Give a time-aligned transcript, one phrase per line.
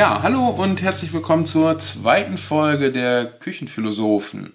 [0.00, 4.54] Ja, hallo und herzlich willkommen zur zweiten Folge der Küchenphilosophen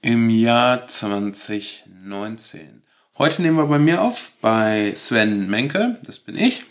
[0.00, 2.82] im Jahr 2019.
[3.18, 6.64] Heute nehmen wir bei mir auf, bei Sven Menke, das bin ich.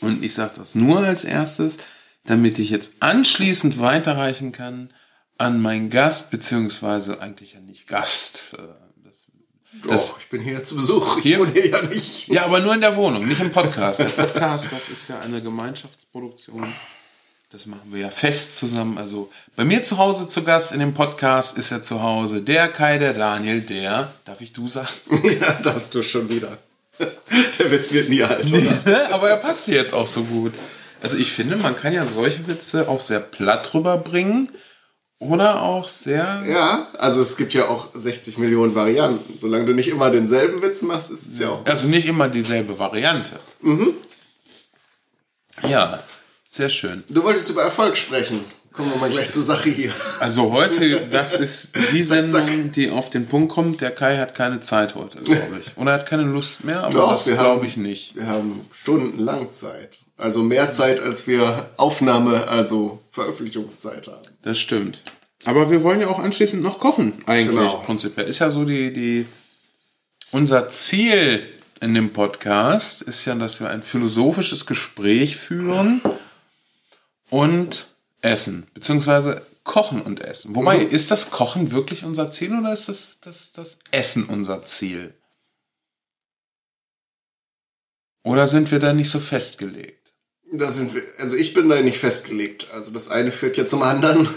[0.00, 1.78] Und ich sage das nur als erstes,
[2.24, 4.94] damit ich jetzt anschließend weiterreichen kann
[5.38, 8.54] an meinen Gast, beziehungsweise eigentlich ja nicht Gast.
[8.56, 8.62] Äh,
[9.02, 9.26] Das,
[9.82, 11.16] Doch, ich bin hier zu Besuch.
[11.18, 11.40] Ich Hier?
[11.40, 12.28] wohne hier ja nicht.
[12.28, 13.98] ja, aber nur in der Wohnung, nicht im Podcast.
[13.98, 16.72] Der Podcast, das ist ja eine Gemeinschaftsproduktion.
[17.50, 18.98] Das machen wir ja fest zusammen.
[18.98, 22.68] Also bei mir zu Hause zu Gast in dem Podcast ist ja zu Hause der
[22.68, 24.88] Kai, der Daniel, der, darf ich du sagen?
[25.40, 26.58] Ja, da hast du schon wieder.
[26.98, 29.10] Der Witz wird nie alt, oder?
[29.12, 30.52] aber er passt hier jetzt auch so gut.
[31.00, 34.50] Also ich finde, man kann ja solche Witze auch sehr platt rüberbringen
[35.20, 36.42] oder auch sehr...
[36.46, 39.38] Ja, also es gibt ja auch 60 Millionen Varianten.
[39.38, 41.64] Solange du nicht immer denselben Witz machst, ist es ja auch.
[41.66, 43.38] Also nicht immer dieselbe Variante.
[43.60, 43.94] Mhm.
[45.68, 46.02] Ja,
[46.48, 47.04] sehr schön.
[47.08, 48.40] Du wolltest über Erfolg sprechen.
[48.72, 49.92] Kommen wir mal gleich zur Sache hier.
[50.20, 53.80] Also heute, das ist die Zack, Sendung, die auf den Punkt kommt.
[53.80, 55.76] Der Kai hat keine Zeit heute, glaube ich.
[55.76, 58.14] Oder er hat keine Lust mehr, aber Doch, das wir glaube haben- ich nicht.
[58.14, 59.98] Wir haben stundenlang Zeit.
[60.16, 64.22] Also mehr Zeit, als wir Aufnahme, also Veröffentlichungszeit haben.
[64.42, 65.02] Das stimmt.
[65.44, 67.82] Aber wir wollen ja auch anschließend noch kochen, eigentlich, Genau.
[67.84, 68.26] prinzipiell.
[68.28, 69.26] Ist ja so die, die,
[70.30, 71.42] unser Ziel
[71.80, 76.00] in dem Podcast ist ja, dass wir ein philosophisches Gespräch führen
[77.30, 77.88] und
[78.22, 80.54] essen, beziehungsweise kochen und essen.
[80.56, 80.90] Wobei, Mhm.
[80.90, 85.14] ist das Kochen wirklich unser Ziel oder ist das, das, das Essen unser Ziel?
[88.24, 90.12] Oder sind wir da nicht so festgelegt?
[90.52, 92.70] Da sind wir, also ich bin da nicht festgelegt.
[92.72, 94.28] Also das eine führt ja zum anderen.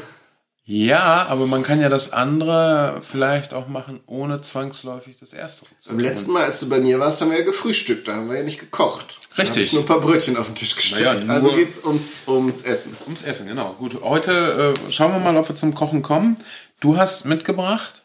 [0.74, 5.90] Ja, aber man kann ja das andere vielleicht auch machen, ohne zwangsläufig das erste zu
[5.90, 8.08] Beim letzten Mal, als du bei mir warst, haben wir ja gefrühstückt.
[8.08, 9.20] Da haben wir ja nicht gekocht.
[9.36, 9.58] Da Richtig.
[9.58, 11.26] hab ich nur ein paar Brötchen auf den Tisch gestellt.
[11.26, 12.96] Naja, also geht's ums, ums Essen.
[13.06, 13.76] Ums Essen, genau.
[13.80, 16.38] Gut, heute äh, schauen wir mal, ob wir zum Kochen kommen.
[16.80, 18.02] Du hast mitgebracht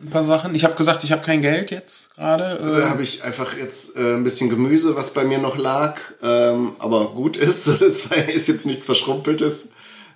[0.00, 0.54] ein paar Sachen.
[0.54, 2.60] Ich habe gesagt, ich habe kein Geld jetzt gerade.
[2.62, 5.96] Da Äh, habe ich einfach jetzt äh, ein bisschen Gemüse, was bei mir noch lag,
[6.22, 7.66] ähm, aber gut ist.
[8.10, 9.70] War, ist jetzt nichts Verschrumpeltes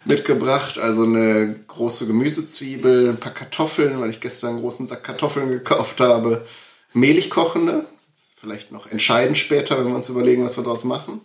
[0.08, 0.78] mitgebracht.
[0.78, 6.00] Also eine große Gemüsezwiebel, ein paar Kartoffeln, weil ich gestern einen großen Sack Kartoffeln gekauft
[6.00, 6.46] habe.
[6.92, 7.86] Mehlig kochende.
[8.08, 11.20] Das ist vielleicht noch entscheidend später, wenn wir uns überlegen, was wir daraus machen.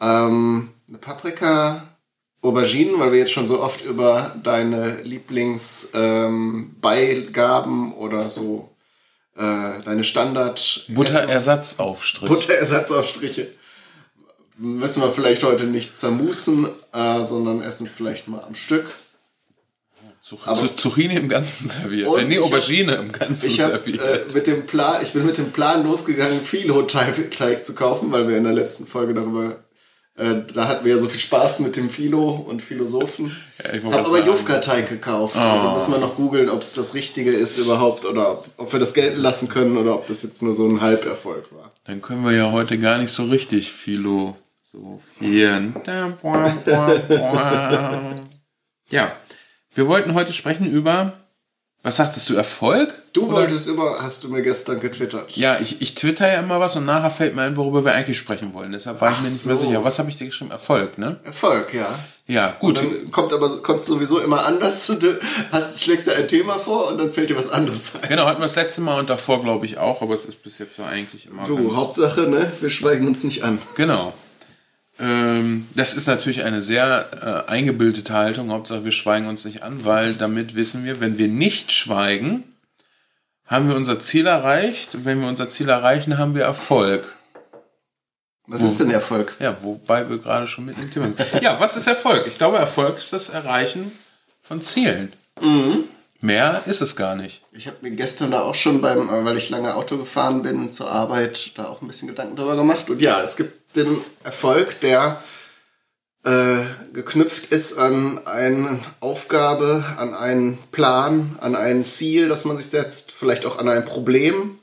[0.00, 1.88] Ähm, eine Paprika,
[2.40, 8.70] Auberginen, weil wir jetzt schon so oft über deine Lieblingsbeigaben ähm, oder so
[9.36, 12.28] äh, deine Standard Butterersatzaufstrich.
[12.28, 13.48] Butterersatzaufstriche
[14.58, 18.86] müssen wir vielleicht heute nicht zermusen, äh, sondern essen es vielleicht mal am Stück.
[20.20, 22.08] Zuc aber- Zu- Zucchini im Ganzen serviert.
[22.18, 24.00] Äh, nee, ich hab- Aubergine im Ganzen Ich habe serviert.
[24.02, 28.28] äh, mit dem Plan, ich bin mit dem Plan losgegangen, Filo-Teig Teig zu kaufen, weil
[28.28, 29.56] wir in der letzten Folge darüber,
[30.16, 33.34] äh, da hatten wir ja so viel Spaß mit dem Philo und Philosophen.
[33.64, 34.26] Ja, ich habe aber.
[34.26, 35.36] Jufka-Teig gekauft.
[35.36, 38.92] Also müssen wir noch googeln, ob es das Richtige ist überhaupt oder ob, wir das
[38.94, 41.72] gelten lassen können oder ob das jetzt nur so ein Halberfolg war.
[41.84, 44.34] Dann können wir ja heute gar nicht so richtig philosophieren.
[44.72, 46.54] Boah,
[47.08, 48.14] boah.
[48.90, 49.12] Ja,
[49.74, 51.12] wir wollten heute sprechen über,
[51.82, 53.02] was sagtest du, Erfolg?
[53.12, 55.36] Du wolltest immer, hast du mir gestern getwittert.
[55.36, 58.18] Ja, ich, ich twitter ja immer was und nachher fällt mir ein, worüber wir eigentlich
[58.18, 58.72] sprechen wollen.
[58.72, 59.66] Deshalb war ich Ach mir nicht mehr so.
[59.66, 59.84] sicher.
[59.84, 60.50] Was habe ich dir geschrieben?
[60.50, 61.20] Erfolg, ne?
[61.24, 61.98] Erfolg, ja.
[62.26, 62.78] Ja, gut.
[62.78, 64.86] Dann kommt aber kommt sowieso immer anders.
[64.98, 65.18] Du
[65.52, 68.08] hast, schlägst dir ein Thema vor und dann fällt dir was anderes ein.
[68.08, 70.58] Genau, hatten wir das letzte Mal und davor glaube ich auch, aber es ist bis
[70.58, 71.74] jetzt so eigentlich immer Du.
[71.76, 72.50] Hauptsache, ne?
[72.60, 73.58] Wir schweigen uns nicht an.
[73.76, 74.12] Genau.
[74.98, 78.50] Ähm, das ist natürlich eine sehr äh, eingebildete Haltung.
[78.50, 82.44] Hauptsache, wir schweigen uns nicht an, weil damit wissen wir, wenn wir nicht schweigen,
[83.46, 84.94] haben wir unser Ziel erreicht.
[84.94, 87.14] Und wenn wir unser Ziel erreichen, haben wir Erfolg.
[88.46, 89.36] Was ist denn Erfolg?
[89.40, 91.42] Ja, wobei wir gerade schon mit dem Thema sind.
[91.42, 92.26] Ja, was ist Erfolg?
[92.26, 93.92] Ich glaube, Erfolg ist das Erreichen
[94.40, 95.12] von Zielen.
[96.20, 97.42] Mehr ist es gar nicht.
[97.52, 100.72] Ich habe mir gestern da auch schon beim, äh, weil ich lange Auto gefahren bin
[100.72, 102.90] zur Arbeit, da auch ein bisschen Gedanken drüber gemacht.
[102.90, 105.22] Und ja, es gibt den Erfolg, der
[106.24, 106.60] äh,
[106.92, 113.12] geknüpft ist an eine Aufgabe, an einen Plan, an ein Ziel, das man sich setzt,
[113.12, 114.58] vielleicht auch an ein Problem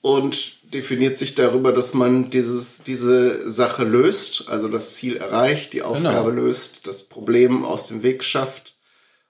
[0.00, 5.82] und definiert sich darüber, dass man dieses, diese Sache löst, also das Ziel erreicht, die
[5.82, 8.74] Aufgabe löst, das Problem aus dem Weg schafft.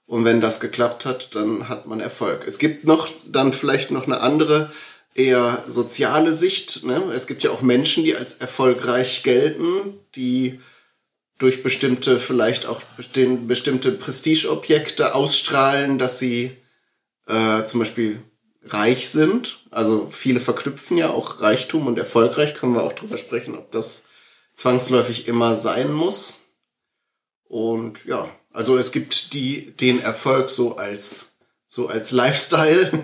[0.05, 2.45] Und wenn das geklappt hat, dann hat man Erfolg.
[2.45, 4.71] Es gibt noch dann vielleicht noch eine andere,
[5.15, 6.83] eher soziale Sicht.
[6.83, 7.01] Ne?
[7.15, 10.59] Es gibt ja auch Menschen, die als erfolgreich gelten, die
[11.39, 16.55] durch bestimmte, vielleicht auch besti- bestimmte Prestigeobjekte ausstrahlen, dass sie
[17.27, 18.21] äh, zum Beispiel
[18.65, 19.65] reich sind.
[19.71, 22.55] Also viele verknüpfen ja auch Reichtum und erfolgreich.
[22.55, 24.05] Können wir auch drüber sprechen, ob das
[24.53, 26.39] zwangsläufig immer sein muss.
[27.45, 31.33] Und ja, also es gibt die, den Erfolg so als,
[31.67, 33.03] so als Lifestyle.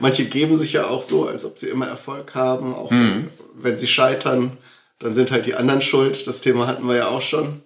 [0.00, 2.74] Manche geben sich ja auch so, als ob sie immer Erfolg haben.
[2.74, 3.28] Auch mhm.
[3.54, 4.56] wenn sie scheitern,
[4.98, 6.26] dann sind halt die anderen schuld.
[6.26, 7.62] Das Thema hatten wir ja auch schon.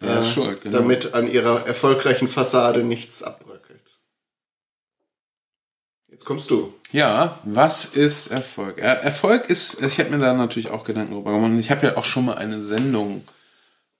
[0.00, 0.78] Ja, äh, schuld, genau.
[0.78, 3.98] Damit an ihrer erfolgreichen Fassade nichts abbröckelt.
[6.10, 6.72] Jetzt kommst du.
[6.92, 8.78] Ja, was ist Erfolg?
[8.78, 11.52] Erfolg ist, ich habe mir da natürlich auch Gedanken drüber gemacht.
[11.58, 13.24] Ich habe ja auch schon mal eine Sendung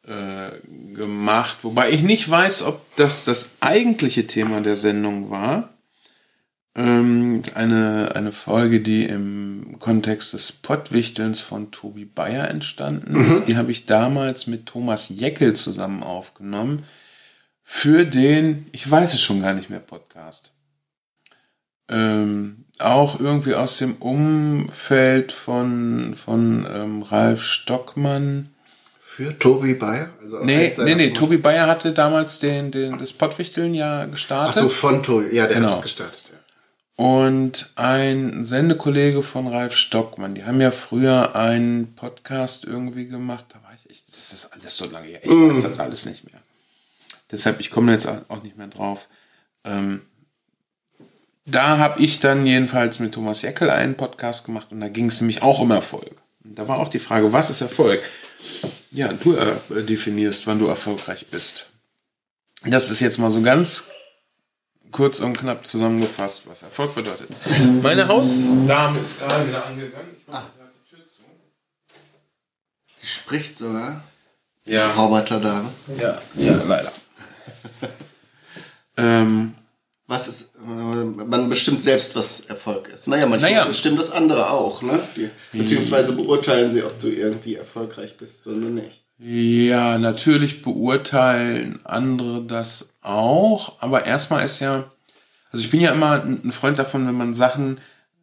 [0.06, 0.50] äh,
[0.94, 5.73] gemacht, wobei ich nicht weiß, ob das das eigentliche Thema der Sendung war.
[6.76, 13.26] Ähm, eine, eine Folge, die im Kontext des Pottwichtelns von Tobi Bayer entstanden mhm.
[13.26, 13.44] ist.
[13.44, 16.82] Die habe ich damals mit Thomas Jeckel zusammen aufgenommen.
[17.62, 20.50] Für den, ich weiß es schon gar nicht mehr, Podcast.
[21.88, 28.48] Ähm, auch irgendwie aus dem Umfeld von, von ähm, Ralf Stockmann.
[29.00, 30.10] Für Tobi Bayer?
[30.20, 34.56] Also nee, nee, nee, Tobi Bayer hatte damals den, den, das Pottwichteln ja gestartet.
[34.56, 35.68] Ach so, von Tobi, ja, der genau.
[35.68, 36.23] hat es gestartet
[36.96, 40.35] und ein Sendekollege von Ralf Stockmann.
[40.35, 43.46] Die haben ja früher einen Podcast irgendwie gemacht.
[43.49, 45.20] Da war ich echt, das ist alles so lange her.
[45.23, 46.41] Ich weiß das alles nicht mehr.
[47.32, 49.08] Deshalb, ich komme jetzt auch nicht mehr drauf.
[49.64, 50.02] Ähm,
[51.46, 55.20] da habe ich dann jedenfalls mit Thomas Jeckel einen Podcast gemacht und da ging es
[55.20, 56.23] nämlich auch um Erfolg.
[56.44, 58.00] Und da war auch die Frage, was ist Erfolg?
[58.93, 61.70] Ja, du äh, definierst, wann du erfolgreich bist.
[62.64, 63.88] Das ist jetzt mal so ganz
[64.94, 67.29] kurz und knapp zusammengefasst, was Erfolg bedeutet.
[67.82, 70.11] Meine Hausdame ist gerade wieder angegangen.
[70.17, 70.50] Ich mache ah.
[70.73, 71.23] die Tür zu.
[73.02, 74.05] Die spricht sogar.
[74.64, 74.93] Ja.
[74.93, 75.69] Roboterdame.
[76.00, 76.93] Ja, ja, leider.
[78.96, 79.55] ähm,
[80.06, 83.08] was ist, man bestimmt selbst, was Erfolg ist.
[83.08, 83.64] Naja, manchmal naja.
[83.64, 85.00] bestimmt das andere auch, ne?
[85.17, 89.02] Die, beziehungsweise beurteilen sie, ob du irgendwie erfolgreich bist oder nicht.
[89.19, 94.90] Ja, natürlich beurteilen andere das auch, aber erstmal ist ja,
[95.52, 97.80] also ich bin ja immer ein Freund davon, wenn man Sachen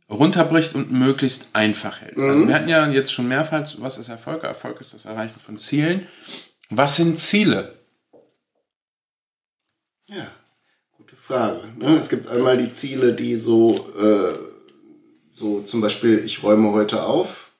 [0.09, 2.17] runterbricht und möglichst einfach hält.
[2.17, 2.29] Also mhm.
[2.29, 4.43] Also wir hatten ja jetzt schon mehrfach, was ist Erfolg?
[4.43, 6.07] Erfolg ist das Erreichen von Zielen.
[6.69, 7.73] Was sind Ziele?
[10.07, 10.27] Ja,
[10.97, 11.61] gute Frage.
[11.77, 11.95] Ne?
[11.95, 14.33] Es gibt einmal die Ziele, die so, äh,
[15.29, 17.51] so zum Beispiel, ich räume heute auf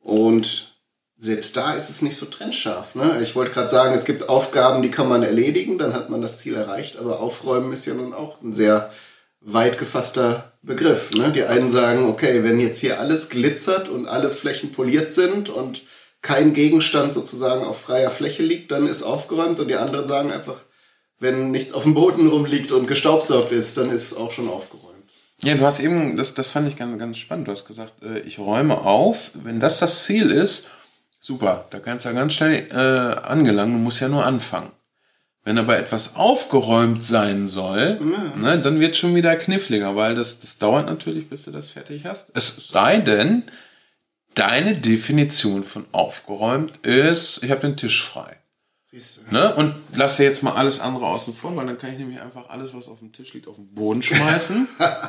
[0.00, 0.75] und
[1.18, 2.94] selbst da ist es nicht so trennscharf.
[2.94, 3.20] Ne?
[3.22, 6.38] Ich wollte gerade sagen, es gibt Aufgaben, die kann man erledigen, dann hat man das
[6.38, 8.90] Ziel erreicht, aber aufräumen ist ja nun auch ein sehr
[9.40, 11.12] weit gefasster Begriff.
[11.12, 11.32] Ne?
[11.32, 15.82] Die einen sagen, okay, wenn jetzt hier alles glitzert und alle Flächen poliert sind und
[16.20, 20.56] kein Gegenstand sozusagen auf freier Fläche liegt, dann ist aufgeräumt und die anderen sagen einfach,
[21.18, 24.86] wenn nichts auf dem Boden rumliegt und gestaubsaugt ist, dann ist auch schon aufgeräumt.
[25.42, 28.20] Ja, du hast eben, das, das fand ich ganz, ganz spannend, du hast gesagt, äh,
[28.20, 30.68] ich räume auf, wenn das das Ziel ist,
[31.26, 34.70] Super, da kannst du ja ganz schnell äh, angelangen, du musst ja nur anfangen.
[35.42, 38.40] Wenn aber etwas aufgeräumt sein soll, ja.
[38.40, 42.04] ne, dann wird schon wieder kniffliger, weil das, das dauert natürlich, bis du das fertig
[42.04, 42.30] hast.
[42.34, 43.42] Es sei denn,
[44.34, 48.36] deine Definition von aufgeräumt ist, ich habe den Tisch frei.
[49.30, 49.54] Ne?
[49.54, 52.48] Und lass ja jetzt mal alles andere außen vor, weil dann kann ich nämlich einfach
[52.48, 54.68] alles, was auf dem Tisch liegt, auf den Boden schmeißen.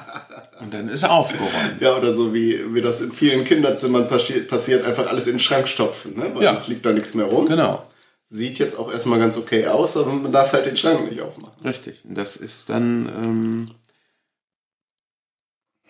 [0.61, 1.81] und dann ist er aufgeräumt.
[1.81, 5.39] Ja, oder so wie, wie das in vielen Kinderzimmern passiert, passiert einfach alles in den
[5.39, 6.31] Schrank stopfen, ne?
[6.33, 6.53] weil ja.
[6.53, 7.47] es liegt da nichts mehr rum.
[7.47, 7.85] Genau.
[8.29, 11.63] Sieht jetzt auch erstmal ganz okay aus, aber man darf halt den Schrank nicht aufmachen.
[11.63, 12.01] Richtig.
[12.03, 13.71] Das ist dann, ähm,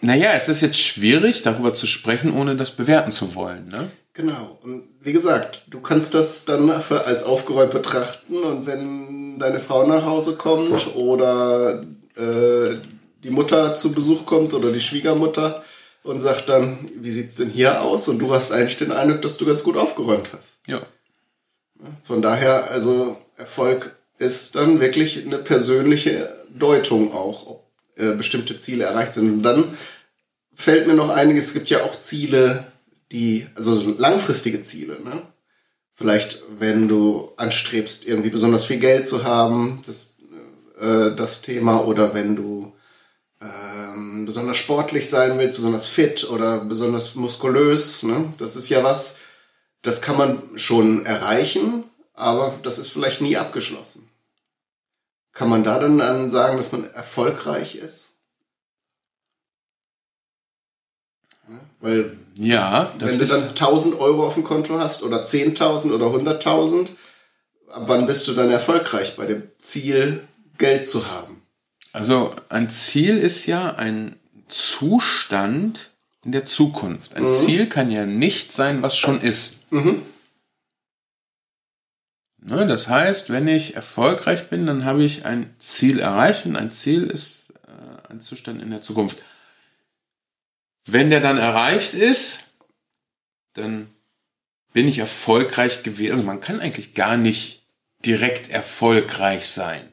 [0.02, 3.90] naja, es ist jetzt schwierig, darüber zu sprechen, ohne das bewerten zu wollen, ne?
[4.18, 4.58] Genau.
[4.64, 10.06] Und wie gesagt, du kannst das dann als aufgeräumt betrachten und wenn deine Frau nach
[10.06, 12.78] Hause kommt oder äh,
[13.24, 15.64] die Mutter zu Besuch kommt oder die Schwiegermutter
[16.02, 18.08] und sagt dann, wie sieht es denn hier aus?
[18.08, 20.58] Und du hast eigentlich den Eindruck, dass du ganz gut aufgeräumt hast.
[20.66, 20.82] Ja.
[22.04, 28.86] Von daher, also Erfolg ist dann wirklich eine persönliche Deutung auch, ob äh, bestimmte Ziele
[28.86, 29.32] erreicht sind.
[29.32, 29.78] Und dann
[30.56, 32.66] fällt mir noch einiges, es gibt ja auch Ziele,
[33.12, 35.22] die, also langfristige Ziele, ne?
[35.94, 40.18] Vielleicht, wenn du anstrebst, irgendwie besonders viel Geld zu haben, das,
[40.80, 42.74] äh, das Thema, oder wenn du
[43.42, 48.34] ähm, besonders sportlich sein willst, besonders fit oder besonders muskulös, ne?
[48.38, 49.20] Das ist ja was,
[49.82, 51.84] das kann man schon erreichen,
[52.14, 54.10] aber das ist vielleicht nie abgeschlossen.
[55.34, 58.16] Kann man da dann sagen, dass man erfolgreich ist?
[61.80, 66.08] Weil ja, das wenn du dann 1000 Euro auf dem Konto hast oder 10.000 oder
[66.08, 66.90] 100.000,
[67.74, 70.22] wann bist du dann erfolgreich bei dem Ziel,
[70.58, 71.42] Geld zu haben?
[71.94, 74.16] Also ein Ziel ist ja ein
[74.48, 75.92] Zustand
[76.24, 77.16] in der Zukunft.
[77.16, 77.30] Ein mhm.
[77.30, 79.72] Ziel kann ja nicht sein, was schon ist.
[79.72, 80.02] Mhm.
[82.40, 86.72] Ne, das heißt, wenn ich erfolgreich bin, dann habe ich ein Ziel erreicht und ein
[86.72, 89.18] Ziel ist äh, ein Zustand in der Zukunft.
[90.88, 92.52] Wenn der dann erreicht ist,
[93.54, 93.90] dann
[94.74, 96.14] bin ich erfolgreich gewesen.
[96.14, 97.66] Also man kann eigentlich gar nicht
[98.06, 99.92] direkt erfolgreich sein.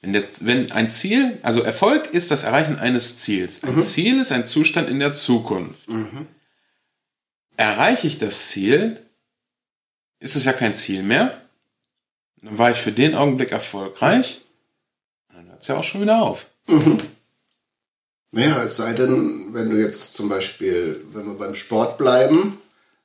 [0.00, 3.62] Wenn, der, wenn ein Ziel, also Erfolg ist das Erreichen eines Ziels.
[3.62, 3.80] Ein mhm.
[3.80, 5.88] Ziel ist ein Zustand in der Zukunft.
[5.88, 6.26] Mhm.
[7.56, 9.02] Erreiche ich das Ziel,
[10.20, 11.40] ist es ja kein Ziel mehr.
[12.42, 14.40] Dann war ich für den Augenblick erfolgreich.
[15.32, 16.46] Dann hört es ja auch schon wieder auf.
[16.66, 17.00] Mhm.
[18.30, 22.58] Naja, es sei denn, wenn du jetzt zum Beispiel, wenn wir beim Sport bleiben,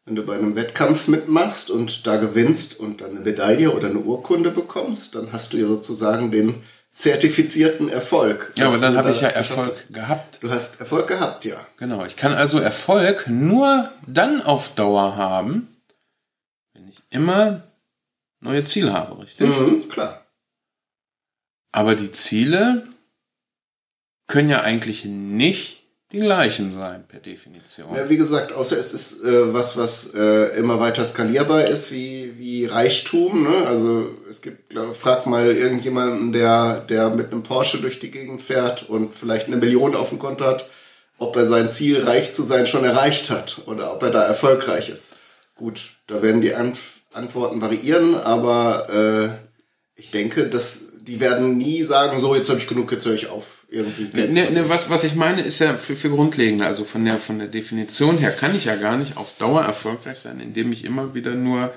[0.05, 3.99] wenn du bei einem Wettkampf mitmachst und da gewinnst und dann eine Medaille oder eine
[3.99, 6.61] Urkunde bekommst, dann hast du ja sozusagen den
[6.91, 8.51] zertifizierten Erfolg.
[8.55, 9.93] Ja, aber dann habe ich ja Erfolg hast.
[9.93, 10.39] gehabt.
[10.41, 11.65] Du hast Erfolg gehabt, ja.
[11.77, 15.75] Genau, ich kann also Erfolg nur dann auf Dauer haben,
[16.73, 17.63] wenn ich immer
[18.41, 19.47] neue Ziele habe, richtig?
[19.47, 20.25] Mhm, klar.
[21.71, 22.87] Aber die Ziele
[24.27, 27.87] können ja eigentlich nicht die gleichen sein, per Definition.
[27.95, 32.37] Ja, wie gesagt, außer es ist äh, was, was äh, immer weiter skalierbar ist, wie,
[32.37, 33.43] wie Reichtum.
[33.43, 33.67] Ne?
[33.67, 38.41] Also es gibt, glaub, frag mal irgendjemanden, der, der mit einem Porsche durch die Gegend
[38.41, 40.69] fährt und vielleicht eine Million auf dem Konto hat,
[41.17, 44.89] ob er sein Ziel, reich zu sein, schon erreicht hat oder ob er da erfolgreich
[44.89, 45.17] ist.
[45.55, 46.77] Gut, da werden die Ant
[47.11, 52.67] Antworten variieren, aber äh, ich denke, dass die werden nie sagen, so jetzt habe ich
[52.67, 53.65] genug, jetzt höre ich auf.
[53.69, 57.19] Irgendwie ne, ne, was, was ich meine, ist ja für, für Grundlegende, also von der,
[57.19, 60.85] von der Definition her kann ich ja gar nicht auf Dauer erfolgreich sein, indem ich
[60.85, 61.73] immer wieder nur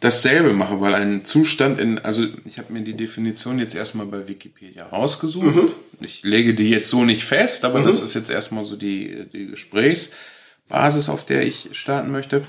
[0.00, 4.28] dasselbe mache, weil ein Zustand in, also ich habe mir die Definition jetzt erstmal bei
[4.28, 5.46] Wikipedia rausgesucht.
[5.46, 5.72] Mhm.
[6.00, 7.86] Ich lege die jetzt so nicht fest, aber mhm.
[7.86, 12.44] das ist jetzt erstmal so die, die Gesprächsbasis, auf der ich starten möchte.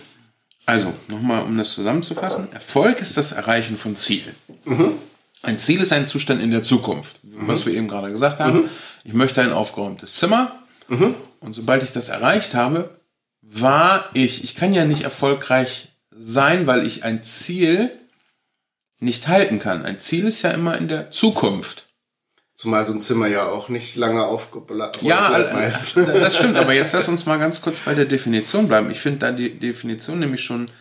[0.65, 2.51] Also, nochmal, um das zusammenzufassen.
[2.51, 4.35] Erfolg ist das Erreichen von Zielen.
[4.65, 4.93] Mhm.
[5.43, 7.47] Ein Ziel ist ein Zustand in der Zukunft, mhm.
[7.47, 8.61] was wir eben gerade gesagt haben.
[8.61, 8.69] Mhm.
[9.03, 10.59] Ich möchte ein aufgeräumtes Zimmer.
[10.87, 11.15] Mhm.
[11.39, 12.99] Und sobald ich das erreicht habe,
[13.41, 17.91] war ich, ich kann ja nicht erfolgreich sein, weil ich ein Ziel
[18.99, 19.85] nicht halten kann.
[19.85, 21.85] Ein Ziel ist ja immer in der Zukunft.
[22.55, 25.95] Zumal so ein Zimmer ja auch nicht lange aufgeblasen Ja, meist.
[25.95, 28.89] das stimmt, aber jetzt lass uns mal ganz kurz bei der Definition bleiben.
[28.89, 30.71] Ich finde da die Definition nämlich schon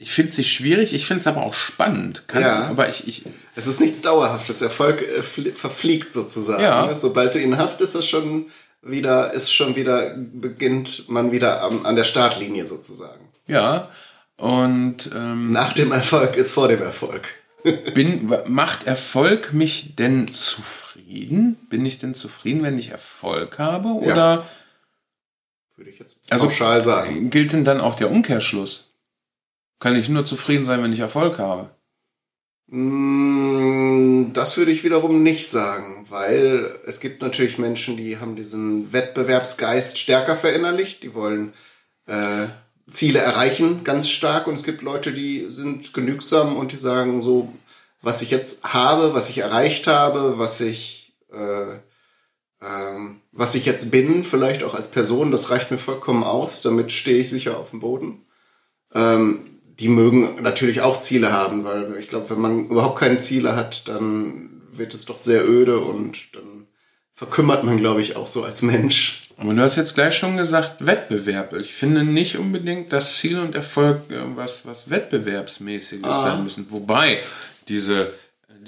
[0.00, 2.28] ich finde sie schwierig, ich finde es aber auch spannend.
[2.28, 2.66] Kann, ja.
[2.68, 3.24] Aber ich, ich.
[3.56, 4.62] Es ist nichts Dauerhaftes.
[4.62, 6.62] Erfolg äh, verfliegt sozusagen.
[6.62, 6.86] Ja.
[6.86, 6.94] Ne?
[6.94, 8.46] Sobald du ihn hast, ist es schon
[8.80, 13.28] wieder, ist schon wieder, beginnt man wieder am, an der Startlinie sozusagen.
[13.48, 13.90] Ja.
[14.36, 17.34] Und ähm, nach dem Erfolg ist vor dem Erfolg.
[17.94, 21.56] bin, macht Erfolg mich denn zufrieden?
[21.70, 23.88] Bin ich denn zufrieden, wenn ich Erfolg habe?
[23.88, 24.48] Oder ja.
[25.74, 27.30] würde ich jetzt also pauschal also, sagen.
[27.30, 28.87] Gilt denn dann auch der Umkehrschluss?
[29.78, 31.70] Kann ich nur zufrieden sein, wenn ich Erfolg habe?
[32.66, 38.92] Mm, das würde ich wiederum nicht sagen, weil es gibt natürlich Menschen, die haben diesen
[38.92, 41.52] Wettbewerbsgeist stärker verinnerlicht, die wollen
[42.06, 42.46] äh,
[42.90, 47.52] Ziele erreichen ganz stark und es gibt Leute, die sind genügsam und die sagen so,
[48.02, 51.78] was ich jetzt habe, was ich erreicht habe, was ich äh,
[52.60, 56.92] ähm, was ich jetzt bin, vielleicht auch als Person, das reicht mir vollkommen aus, damit
[56.92, 58.26] stehe ich sicher auf dem Boden.
[58.94, 59.47] Ähm,
[59.80, 63.88] die mögen natürlich auch Ziele haben, weil ich glaube, wenn man überhaupt keine Ziele hat,
[63.88, 66.66] dann wird es doch sehr öde und dann
[67.14, 69.22] verkümmert man, glaube ich, auch so als Mensch.
[69.36, 71.52] Aber du hast jetzt gleich schon gesagt, Wettbewerb.
[71.54, 74.00] Ich finde nicht unbedingt, dass Ziel und Erfolg
[74.34, 76.22] was, was Wettbewerbsmäßiges ah.
[76.22, 76.66] sein müssen.
[76.70, 77.20] Wobei
[77.68, 78.12] diese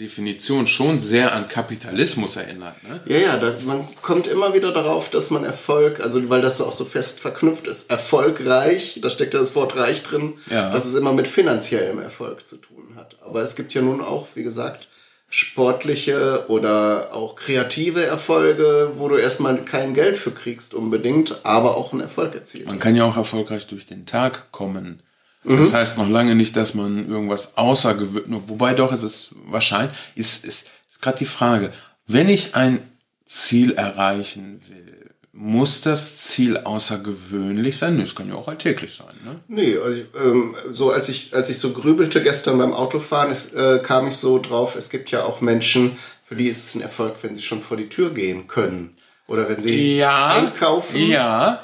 [0.00, 2.83] Definition schon sehr an Kapitalismus erinnert.
[2.83, 3.00] Ne?
[3.07, 6.73] Ja, ja, da, man kommt immer wieder darauf, dass man Erfolg, also weil das auch
[6.73, 10.71] so fest verknüpft ist, erfolgreich, da steckt ja das Wort reich drin, ja.
[10.73, 13.16] dass es immer mit finanziellem Erfolg zu tun hat.
[13.25, 14.88] Aber es gibt ja nun auch, wie gesagt,
[15.28, 21.92] sportliche oder auch kreative Erfolge, wo du erstmal kein Geld für kriegst unbedingt, aber auch
[21.92, 22.66] einen Erfolg erzielen.
[22.66, 25.02] Man kann ja auch erfolgreich durch den Tag kommen.
[25.45, 25.59] Mhm.
[25.59, 30.45] Das heißt noch lange nicht, dass man irgendwas außergewöhnlich, wobei doch es ist wahrscheinlich, ist,
[30.45, 31.73] ist, ist gerade die Frage,
[32.07, 32.79] wenn ich ein
[33.25, 37.97] Ziel erreichen will, muss das Ziel außergewöhnlich sein?
[37.97, 39.37] Nee, es kann ja auch alltäglich sein, ne?
[39.49, 43.79] Nee, also, ähm, so als ich, als ich so grübelte gestern beim Autofahren, ist, äh,
[43.83, 47.15] kam ich so drauf, es gibt ja auch Menschen, für die ist es ein Erfolg,
[47.23, 48.95] wenn sie schon vor die Tür gehen können.
[49.29, 51.09] Oder wenn sie ja, einkaufen.
[51.09, 51.63] Ja,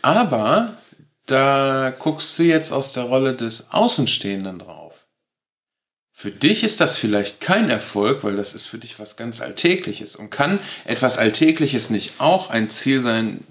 [0.00, 0.76] aber
[1.30, 5.06] da guckst du jetzt aus der Rolle des Außenstehenden drauf.
[6.12, 10.16] Für dich ist das vielleicht kein Erfolg, weil das ist für dich was ganz Alltägliches.
[10.16, 13.42] Und kann etwas Alltägliches nicht auch ein Ziel sein,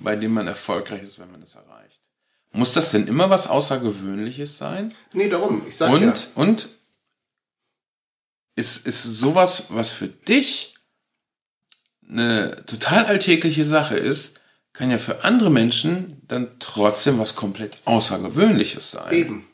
[0.00, 2.00] bei dem man erfolgreich ist, wenn man es erreicht?
[2.50, 4.92] Muss das denn immer was Außergewöhnliches sein?
[5.12, 5.62] Nee, darum.
[5.68, 6.14] Ich sag Und, ja.
[6.34, 6.68] und
[8.56, 10.74] ist, ist sowas, was für dich
[12.08, 14.37] eine total alltägliche Sache ist,
[14.78, 19.12] kann ja für andere Menschen dann trotzdem was komplett Außergewöhnliches sein.
[19.12, 19.46] Eben.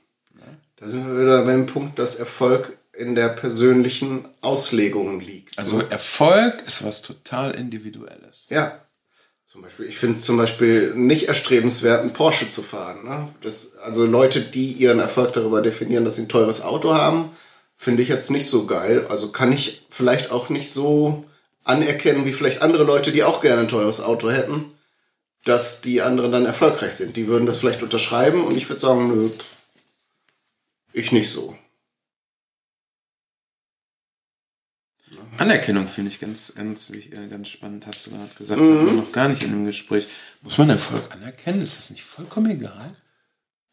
[0.77, 5.59] Da sind wir wieder beim Punkt, dass Erfolg in der persönlichen Auslegung liegt.
[5.59, 8.45] Also Erfolg ist was total Individuelles.
[8.51, 8.79] Ja.
[9.47, 13.05] Zum Beispiel, ich finde zum Beispiel nicht erstrebenswert, einen Porsche zu fahren.
[13.05, 13.29] Ne?
[13.41, 17.31] Das, also Leute, die ihren Erfolg darüber definieren, dass sie ein teures Auto haben,
[17.77, 19.07] finde ich jetzt nicht so geil.
[19.09, 21.25] Also kann ich vielleicht auch nicht so
[21.63, 24.74] anerkennen, wie vielleicht andere Leute, die auch gerne ein teures Auto hätten,
[25.45, 27.17] dass die anderen dann erfolgreich sind.
[27.17, 29.31] Die würden das vielleicht unterschreiben und ich würde sagen, nö,
[30.93, 31.57] ich nicht so.
[35.39, 39.29] Anerkennung finde ich ganz, ganz, äh, ganz spannend, hast du gerade gesagt, wir noch gar
[39.29, 40.09] nicht in dem Gespräch.
[40.43, 41.63] Muss man Erfolg anerkennen?
[41.63, 42.93] Ist das nicht vollkommen egal?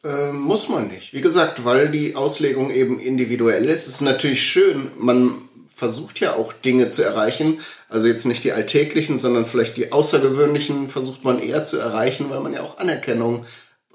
[0.03, 1.13] Ähm, muss man nicht.
[1.13, 3.87] Wie gesagt, weil die Auslegung eben individuell ist.
[3.87, 5.49] Es ist natürlich schön, man
[5.81, 7.59] versucht ja auch Dinge zu erreichen.
[7.89, 12.39] Also jetzt nicht die alltäglichen, sondern vielleicht die außergewöhnlichen versucht man eher zu erreichen, weil
[12.39, 13.47] man ja auch Anerkennung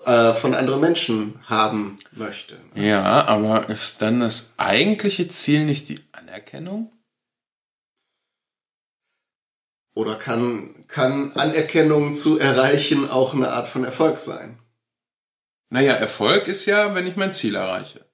[0.04, 2.58] äh, von anderen Menschen haben möchte.
[2.74, 6.90] Ja, aber ist dann das eigentliche Ziel nicht die Anerkennung?
[9.94, 14.58] Oder kann, kann Anerkennung zu erreichen auch eine Art von Erfolg sein?
[15.70, 18.04] Naja, Erfolg ist ja, wenn ich mein Ziel erreiche.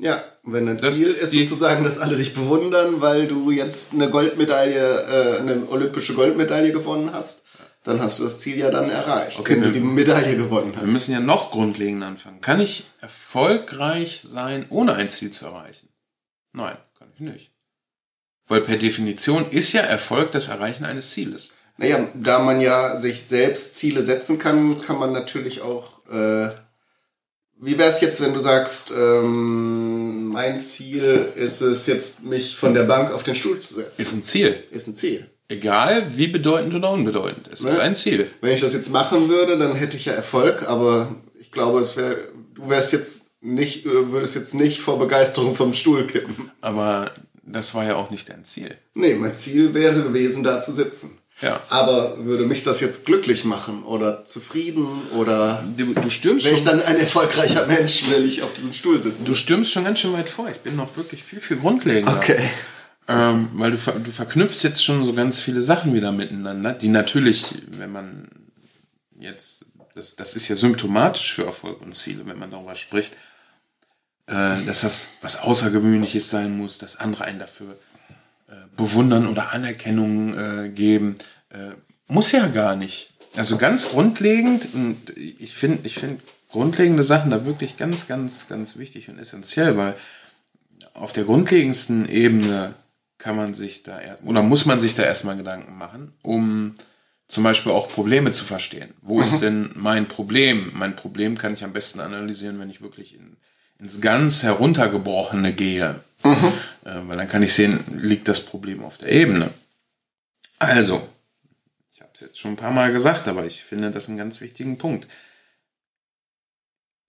[0.00, 4.08] Ja, wenn dein Das- Ziel ist sozusagen, dass alle dich bewundern, weil du jetzt eine
[4.10, 7.44] Goldmedaille, äh, eine olympische Goldmedaille gewonnen hast,
[7.84, 10.74] dann hast du das Ziel ja dann erreicht, Okay, wenn du wir- die Medaille gewonnen
[10.74, 10.90] Wir hast.
[10.90, 12.40] müssen ja noch grundlegend anfangen.
[12.40, 15.88] Kann ich erfolgreich sein, ohne ein Ziel zu erreichen?
[16.52, 17.50] Nein, kann ich nicht.
[18.48, 21.54] Weil per Definition ist ja Erfolg das Erreichen eines Zieles.
[21.76, 26.04] Naja, da man ja sich selbst Ziele setzen kann, kann man natürlich auch.
[26.10, 26.50] Äh,
[27.60, 32.74] wie wäre es jetzt, wenn du sagst, ähm, mein Ziel ist es jetzt, mich von
[32.74, 34.00] der Bank auf den Stuhl zu setzen?
[34.00, 34.62] Ist ein Ziel.
[34.70, 35.28] Ist ein Ziel.
[35.48, 37.48] Egal wie bedeutend oder unbedeutend.
[37.52, 37.80] Es ist Ne?
[37.82, 38.30] ein Ziel.
[38.40, 41.96] Wenn ich das jetzt machen würde, dann hätte ich ja Erfolg, aber ich glaube, es
[41.96, 42.16] wäre,
[42.54, 46.50] du wärst jetzt nicht, äh, würdest jetzt nicht vor Begeisterung vom Stuhl kippen.
[46.60, 47.10] Aber
[47.42, 48.76] das war ja auch nicht dein Ziel.
[48.94, 51.18] Nee, mein Ziel wäre gewesen, da zu sitzen.
[51.42, 51.60] Ja.
[51.70, 56.62] Aber würde mich das jetzt glücklich machen oder zufrieden oder Du, du stürmst wäre ich
[56.62, 59.24] schon, dann ein erfolgreicher Mensch, wenn ich auf diesem Stuhl sitze?
[59.24, 60.48] du stürmst schon ganz schön weit vor.
[60.50, 62.14] Ich bin noch wirklich viel, viel grundlegender.
[62.16, 62.38] Okay.
[63.08, 67.54] Ähm, weil du, du verknüpfst jetzt schon so ganz viele Sachen wieder miteinander, die natürlich,
[67.70, 68.28] wenn man
[69.18, 73.14] jetzt, das, das ist ja symptomatisch für Erfolg und Ziele, wenn man darüber spricht,
[74.26, 77.76] äh, dass das was Außergewöhnliches sein muss, dass andere einen dafür
[78.80, 81.16] bewundern oder Anerkennung äh, geben.
[81.50, 81.74] Äh,
[82.08, 83.10] muss ja gar nicht.
[83.36, 88.76] Also ganz grundlegend, und ich finde ich finde grundlegende Sachen da wirklich ganz, ganz, ganz
[88.76, 89.94] wichtig und essentiell, weil
[90.94, 92.74] auf der grundlegendsten Ebene
[93.18, 96.74] kann man sich da er- oder muss man sich da erstmal Gedanken machen, um
[97.28, 98.92] zum Beispiel auch Probleme zu verstehen.
[99.02, 100.72] Wo ist denn mein Problem?
[100.74, 103.36] Mein Problem kann ich am besten analysieren, wenn ich wirklich in,
[103.78, 106.00] ins ganz heruntergebrochene gehe.
[106.22, 109.50] Äh, weil dann kann ich sehen, liegt das Problem auf der Ebene.
[110.58, 111.06] Also,
[111.92, 114.40] ich habe es jetzt schon ein paar Mal gesagt, aber ich finde das einen ganz
[114.40, 115.06] wichtigen Punkt.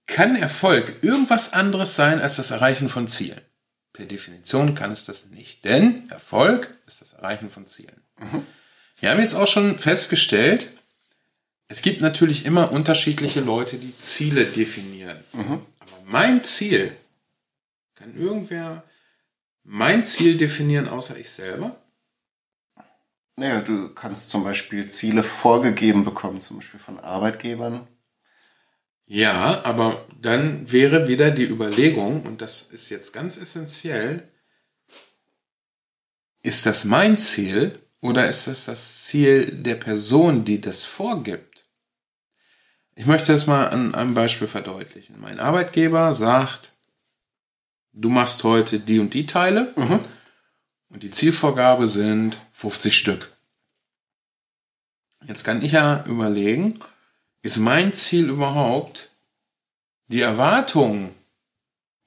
[0.07, 3.41] Kann Erfolg irgendwas anderes sein als das Erreichen von Zielen?
[3.93, 8.01] Per Definition kann es das nicht, denn Erfolg ist das Erreichen von Zielen.
[8.99, 10.71] Wir haben jetzt auch schon festgestellt,
[11.67, 15.17] es gibt natürlich immer unterschiedliche Leute, die Ziele definieren.
[15.79, 16.95] Aber mein Ziel,
[17.95, 18.83] kann irgendwer
[19.63, 21.75] mein Ziel definieren außer ich selber?
[23.35, 27.87] Naja, du kannst zum Beispiel Ziele vorgegeben bekommen, zum Beispiel von Arbeitgebern.
[29.05, 34.31] Ja, aber dann wäre wieder die Überlegung, und das ist jetzt ganz essentiell,
[36.43, 41.65] ist das mein Ziel oder ist das das Ziel der Person, die das vorgibt?
[42.95, 45.19] Ich möchte das mal an einem Beispiel verdeutlichen.
[45.19, 46.73] Mein Arbeitgeber sagt,
[47.93, 49.73] du machst heute die und die Teile
[50.89, 53.31] und die Zielvorgabe sind 50 Stück.
[55.25, 56.79] Jetzt kann ich ja überlegen,
[57.43, 59.09] ist mein Ziel überhaupt,
[60.07, 61.11] die Erwartungen,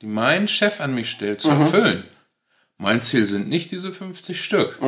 [0.00, 2.04] die mein Chef an mich stellt, zu erfüllen?
[2.76, 4.78] Mein Ziel sind nicht diese 50 Stück.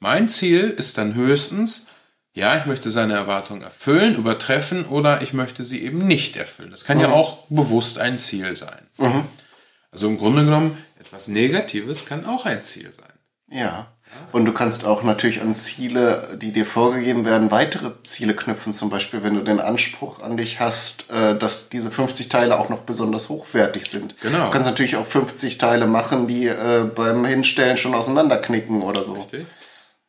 [0.00, 1.86] Mein Ziel ist dann höchstens,
[2.34, 6.70] ja, ich möchte seine Erwartungen erfüllen, übertreffen oder ich möchte sie eben nicht erfüllen.
[6.70, 8.86] Das kann ja auch bewusst ein Ziel sein.
[9.90, 13.06] Also im Grunde genommen, etwas Negatives kann auch ein Ziel sein.
[13.50, 13.86] Ja.
[14.32, 18.72] Und du kannst auch natürlich an Ziele, die dir vorgegeben werden, weitere Ziele knüpfen.
[18.72, 22.68] Zum Beispiel, wenn du den Anspruch an dich hast, äh, dass diese 50 Teile auch
[22.70, 24.18] noch besonders hochwertig sind.
[24.20, 24.46] Genau.
[24.46, 29.14] Du kannst natürlich auch 50 Teile machen, die äh, beim Hinstellen schon auseinanderknicken oder so.
[29.14, 29.46] Richtig.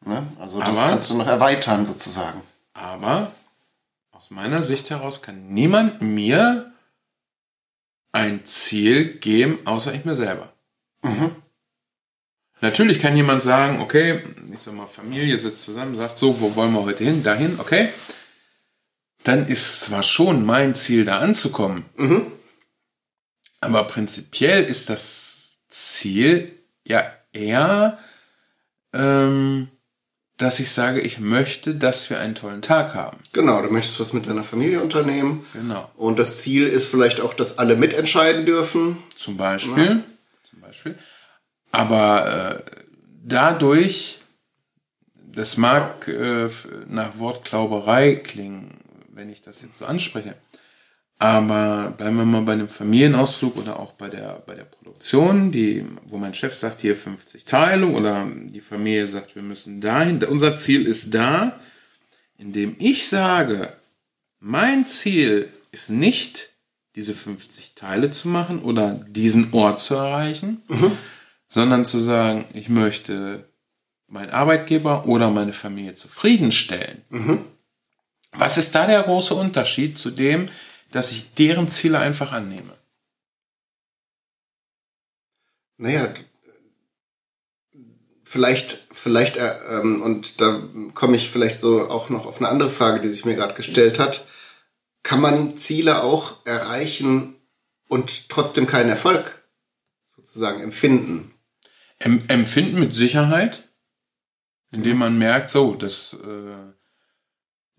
[0.06, 0.26] Ne?
[0.39, 2.42] Also das Aber- kannst du noch erweitern sozusagen.
[2.74, 3.32] Aber
[4.12, 6.68] aus meiner Sicht heraus kann niemand mir
[8.12, 10.54] ein Ziel geben, außer ich mir selber.
[12.62, 14.22] Natürlich kann jemand sagen, okay,
[14.54, 17.24] ich sag mal, Familie sitzt zusammen, sagt so, wo wollen wir heute hin?
[17.24, 17.89] Dahin, okay.
[19.24, 21.86] Dann ist zwar schon mein Ziel, da anzukommen,
[23.62, 26.52] aber prinzipiell ist das Ziel
[26.88, 27.98] ja eher,
[28.93, 29.67] ähm,
[30.39, 33.17] dass ich sage, ich möchte, dass wir einen tollen Tag haben.
[33.34, 35.45] Genau, du möchtest was mit deiner Familie unternehmen.
[35.54, 35.91] Genau.
[35.97, 38.97] Und das Ziel ist vielleicht auch, dass alle mitentscheiden dürfen.
[39.15, 40.02] Zum Beispiel.
[40.49, 40.95] Zum Beispiel.
[41.71, 42.71] Aber äh,
[43.21, 44.19] dadurch,
[45.15, 46.47] das mag äh,
[46.88, 48.80] nach Wortklauberei klingen,
[49.12, 50.36] wenn ich das jetzt so anspreche.
[51.21, 55.86] Aber bleiben wir mal bei einem Familienausflug oder auch bei der, bei der Produktion, die,
[56.05, 60.23] wo mein Chef sagt, hier 50 Teile oder die Familie sagt, wir müssen dahin.
[60.23, 61.60] Unser Ziel ist da,
[62.38, 63.73] indem ich sage,
[64.39, 66.51] mein Ziel ist nicht,
[66.95, 70.63] diese 50 Teile zu machen oder diesen Ort zu erreichen,
[71.49, 73.49] sondern zu sagen, ich möchte
[74.08, 77.03] meinen Arbeitgeber oder meine Familie zufriedenstellen.
[78.32, 80.47] Was ist da der große Unterschied zu dem,
[80.91, 82.73] dass ich deren Ziele einfach annehme?
[85.78, 86.13] Naja,
[88.23, 90.62] vielleicht, vielleicht, äh, ähm, und da
[90.93, 93.97] komme ich vielleicht so auch noch auf eine andere Frage, die sich mir gerade gestellt
[93.97, 94.28] hat.
[95.04, 97.36] Kann man Ziele auch erreichen
[97.88, 99.43] und trotzdem keinen Erfolg
[100.06, 101.34] sozusagen empfinden?
[101.99, 103.63] Em Empfinden mit Sicherheit,
[104.71, 106.73] indem man merkt, so, das, äh,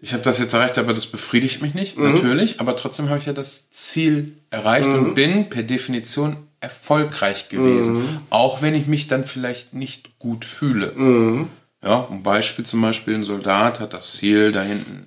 [0.02, 3.26] ich habe das jetzt erreicht, aber das befriedigt mich nicht, natürlich, aber trotzdem habe ich
[3.26, 9.24] ja das Ziel erreicht und bin per Definition erfolgreich gewesen, auch wenn ich mich dann
[9.24, 11.46] vielleicht nicht gut fühle.
[11.82, 15.06] Ja, ein Beispiel zum Beispiel, ein Soldat hat das Ziel, da hinten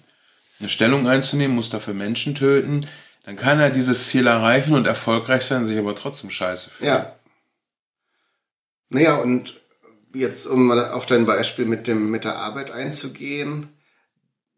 [0.59, 2.87] eine Stellung einzunehmen, muss dafür Menschen töten,
[3.23, 6.89] dann kann er dieses Ziel erreichen und erfolgreich sein, sich aber trotzdem scheiße fühlen.
[6.89, 7.15] Ja.
[8.89, 9.55] Naja, und
[10.13, 13.69] jetzt, um mal auf dein Beispiel mit, dem, mit der Arbeit einzugehen,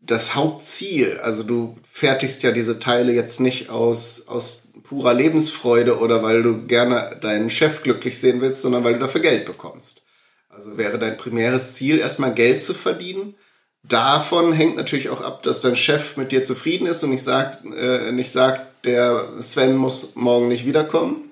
[0.06, 6.22] das Hauptziel, also du fertigst ja diese Teile jetzt nicht aus, aus purer Lebensfreude oder
[6.22, 10.04] weil du gerne deinen Chef glücklich sehen willst, sondern weil du dafür Geld bekommst.
[10.50, 13.36] Also wäre dein primäres Ziel, erstmal Geld zu verdienen.
[13.84, 17.66] Davon hängt natürlich auch ab, dass dein Chef mit dir zufrieden ist und nicht sagt,
[17.66, 21.30] äh, nicht sagt, der Sven muss morgen nicht wiederkommen.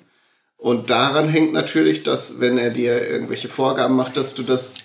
[0.57, 4.75] Und daran hängt natürlich, dass wenn er dir irgendwelche Vorgaben macht, dass du das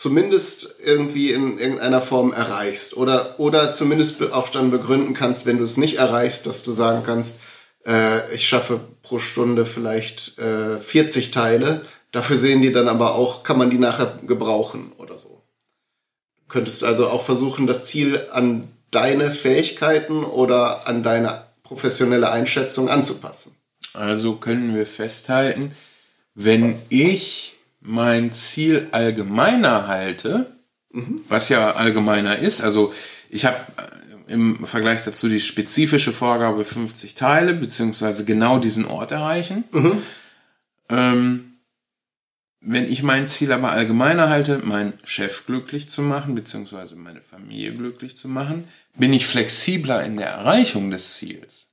[0.00, 5.64] zumindest irgendwie in irgendeiner Form erreichst oder oder zumindest auch dann begründen kannst, wenn du
[5.64, 7.40] es nicht erreichst, dass du sagen kannst,
[7.86, 11.82] äh, ich schaffe pro Stunde vielleicht äh, 40 Teile.
[12.12, 15.42] Dafür sehen die dann aber auch, kann man die nachher gebrauchen oder so.
[16.38, 22.88] Du könntest also auch versuchen, das Ziel an deine Fähigkeiten oder an deine professionelle Einschätzung
[22.88, 23.54] anzupassen.
[23.92, 25.72] Also können wir festhalten,
[26.34, 30.52] wenn ich mein Ziel allgemeiner halte,
[31.28, 32.92] was ja allgemeiner ist, also
[33.28, 33.58] ich habe
[34.26, 39.64] im Vergleich dazu die spezifische Vorgabe 50 Teile, beziehungsweise genau diesen Ort erreichen.
[40.88, 41.50] Ähm,
[42.60, 47.72] wenn ich mein Ziel aber allgemeiner halte, meinen Chef glücklich zu machen, beziehungsweise meine Familie
[47.74, 51.68] glücklich zu machen, bin ich flexibler in der Erreichung des Ziels.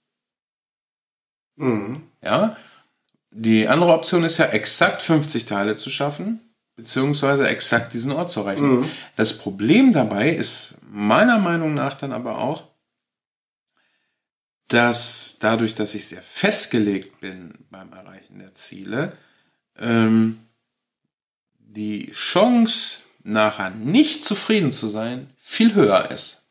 [1.57, 2.03] Mhm.
[2.23, 2.55] Ja.
[3.39, 6.39] Die andere Option ist ja exakt 50 Teile zu schaffen,
[6.75, 8.79] beziehungsweise exakt diesen Ort zu erreichen.
[9.15, 12.63] Das Problem dabei ist meiner Meinung nach dann aber auch,
[14.69, 19.15] dass dadurch, dass ich sehr festgelegt bin beim Erreichen der Ziele,
[19.77, 20.39] ähm,
[21.59, 26.43] die Chance, nachher nicht zufrieden zu sein, viel höher ist.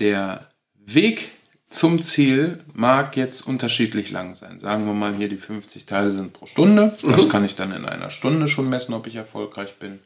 [0.00, 1.30] Der Weg
[1.70, 4.58] zum Ziel mag jetzt unterschiedlich lang sein.
[4.58, 6.96] Sagen wir mal hier, die 50 Teile sind pro Stunde.
[7.02, 9.98] Das kann ich dann in einer Stunde schon messen, ob ich erfolgreich bin.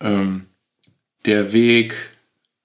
[0.00, 0.46] Ähm,
[1.24, 1.94] der Weg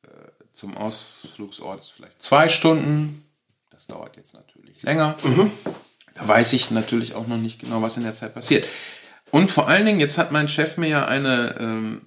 [0.04, 0.08] äh,
[0.52, 3.24] zum Ausflugsort ist vielleicht zwei Stunden.
[3.70, 5.16] Das dauert jetzt natürlich länger.
[6.16, 8.66] Da weiß ich natürlich auch noch nicht genau, was in der Zeit passiert.
[9.32, 12.02] Und vor allen Dingen, jetzt hat mein Chef mir ja eine ähm,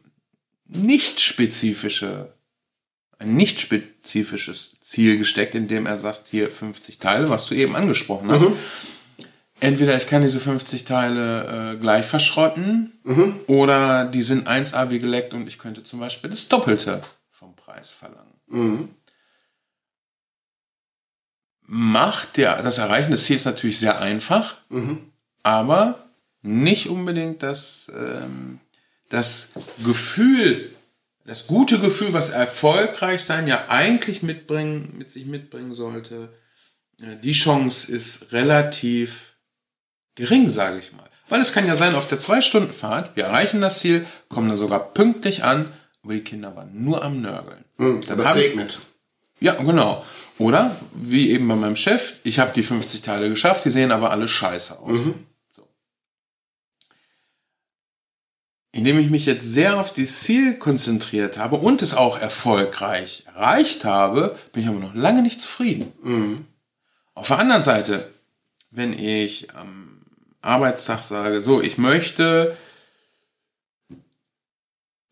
[0.67, 2.33] nicht spezifische
[3.19, 8.31] ein nicht spezifisches Ziel gesteckt, indem er sagt, hier 50 Teile, was du eben angesprochen
[8.31, 8.47] hast.
[9.61, 12.93] entweder ich kann diese 50 Teile äh, gleich verschrotten
[13.49, 17.01] oder die sind 1A wie geleckt und ich könnte zum Beispiel das Doppelte
[17.31, 18.35] vom Preis verlangen.
[21.71, 24.57] Macht der, das Erreichen des Ziels natürlich sehr einfach,
[25.43, 25.99] aber
[26.43, 28.61] nicht unbedingt das, ähm,
[29.11, 29.51] das
[29.85, 30.71] Gefühl,
[31.29, 36.33] das gute Gefühl, was erfolgreich sein ja eigentlich mitbringen, mit sich mitbringen sollte.
[37.01, 39.35] Äh, Die Chance ist relativ
[40.15, 41.09] gering, sage ich mal.
[41.29, 44.93] Weil es kann ja sein, auf der Zwei-Stunden-Fahrt, wir erreichen das Ziel, kommen dann sogar
[44.95, 45.71] pünktlich an,
[46.03, 47.65] aber die Kinder waren nur am Nörgeln.
[47.77, 48.79] Hm, Dann es regnet.
[49.39, 50.05] Ja, genau.
[50.39, 54.11] Oder, wie eben bei meinem Chef, ich habe die 50 Teile geschafft, die sehen aber
[54.11, 55.05] alle scheiße aus.
[55.05, 55.15] So.
[58.73, 63.85] Indem ich mich jetzt sehr auf das Ziel konzentriert habe und es auch erfolgreich erreicht
[63.85, 65.93] habe, bin ich aber noch lange nicht zufrieden.
[67.15, 68.11] Auf der anderen Seite,
[68.71, 70.03] wenn ich am
[70.43, 72.57] Arbeitstag sage, so, ich möchte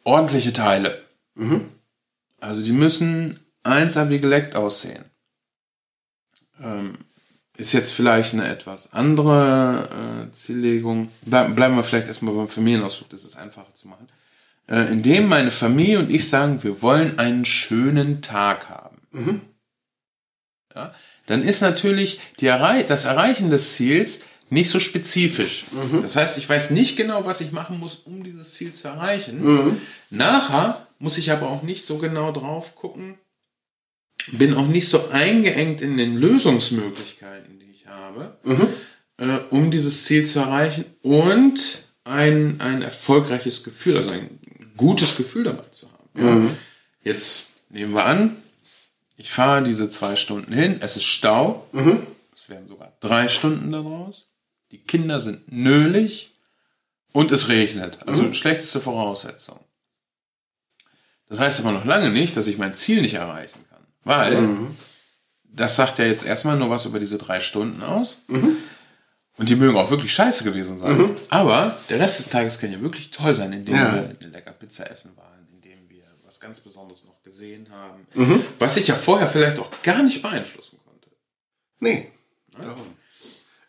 [0.05, 1.03] ordentliche Teile.
[2.41, 5.05] Also die müssen 1A wie geleckt aussehen.
[6.61, 6.99] Ähm,
[7.57, 11.11] ist jetzt vielleicht eine etwas andere äh, Ziellegung.
[11.23, 14.09] Bleib, bleiben wir vielleicht erstmal beim Familienausflug, das ist einfacher zu machen.
[14.69, 18.97] Äh, indem meine Familie und ich sagen, wir wollen einen schönen Tag haben.
[20.75, 20.93] Ja,
[21.27, 25.65] dann ist natürlich die Errei das Erreichen des Ziels nicht so spezifisch.
[26.03, 29.81] Das heißt, ich weiß nicht genau, was ich machen muss, um dieses Ziel zu erreichen.
[30.11, 33.19] Nachher muss ich aber auch nicht so genau drauf gucken,
[34.33, 38.37] bin auch nicht so eingeengt in den Lösungsmöglichkeiten, die ich habe,
[39.19, 44.39] äh, um dieses Ziel zu erreichen und ein, ein erfolgreiches Gefühl, also ein
[44.77, 46.47] gutes Gefühl dabei zu haben.
[46.47, 46.51] Ja.
[47.13, 48.37] Jetzt nehmen wir an,
[49.17, 51.67] ich fahre diese zwei Stunden hin, es ist Stau,
[52.35, 54.29] es werden sogar drei Stunden daraus,
[54.71, 56.33] die Kinder sind nölig
[57.13, 59.59] und es regnet, also schlechteste Voraussetzung.
[61.29, 63.66] Das heißt aber noch lange nicht, dass ich mein Ziel nicht erreichen
[64.07, 64.39] Weil
[65.45, 68.19] das sagt ja jetzt erstmal nur was über diese drei Stunden aus.
[68.29, 71.17] Und die mögen auch wirklich scheiße gewesen sein.
[71.29, 73.95] Aber der Rest des Tages kann ja wirklich toll sein, indem Ja.
[73.95, 78.45] wir eine lecker Pizza essen waren, indem wir was ganz Besonderes noch gesehen haben.
[78.59, 81.11] Was ich ja vorher vielleicht auch gar nicht beeinflussen konnte.
[81.81, 82.09] Nee,
[82.59, 82.87] darum.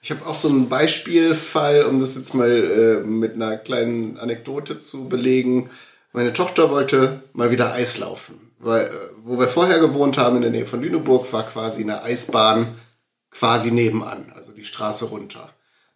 [0.01, 4.77] Ich habe auch so einen Beispielfall, um das jetzt mal äh, mit einer kleinen Anekdote
[4.77, 5.69] zu belegen.
[6.13, 8.46] Meine Tochter wollte mal wieder Eislaufen.
[8.59, 8.89] Weil, äh,
[9.23, 12.67] wo wir vorher gewohnt haben, in der Nähe von Lüneburg, war quasi eine Eisbahn
[13.31, 15.49] quasi nebenan, also die Straße runter.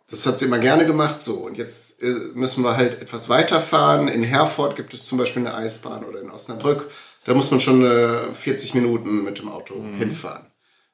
[0.09, 1.35] Das hat sie immer gerne gemacht, so.
[1.35, 4.09] Und jetzt äh, müssen wir halt etwas weiterfahren.
[4.09, 6.91] In Herford gibt es zum Beispiel eine Eisbahn oder in Osnabrück.
[7.23, 10.45] Da muss man schon äh, 40 Minuten mit dem Auto hinfahren.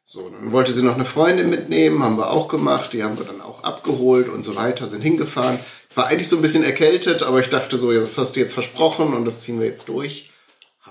[0.05, 3.25] So, dann wollte sie noch eine Freundin mitnehmen, haben wir auch gemacht, die haben wir
[3.25, 5.59] dann auch abgeholt und so weiter, sind hingefahren.
[5.89, 8.39] Ich war eigentlich so ein bisschen erkältet, aber ich dachte so, ja, das hast du
[8.39, 10.29] jetzt versprochen und das ziehen wir jetzt durch.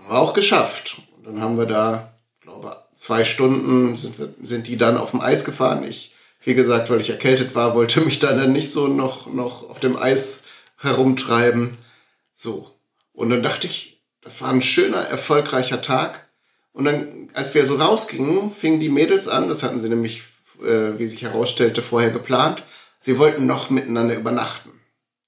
[0.06, 1.02] Haben wir auch geschafft.
[1.16, 5.20] Und dann haben wir da, glaube zwei Stunden sind, wir, sind die dann auf dem
[5.20, 5.82] Eis gefahren.
[5.82, 6.12] Ich,
[6.44, 9.80] wie gesagt, weil ich erkältet war, wollte mich da dann nicht so noch, noch auf
[9.80, 10.44] dem Eis
[10.78, 11.76] herumtreiben.
[12.32, 12.70] So.
[13.14, 16.28] Und dann dachte ich, das war ein schöner, erfolgreicher Tag.
[16.72, 20.22] Und dann, als wir so rausgingen, fingen die Mädels an, das hatten sie nämlich,
[20.62, 22.62] äh, wie sich herausstellte, vorher geplant,
[23.00, 24.70] sie wollten noch miteinander übernachten.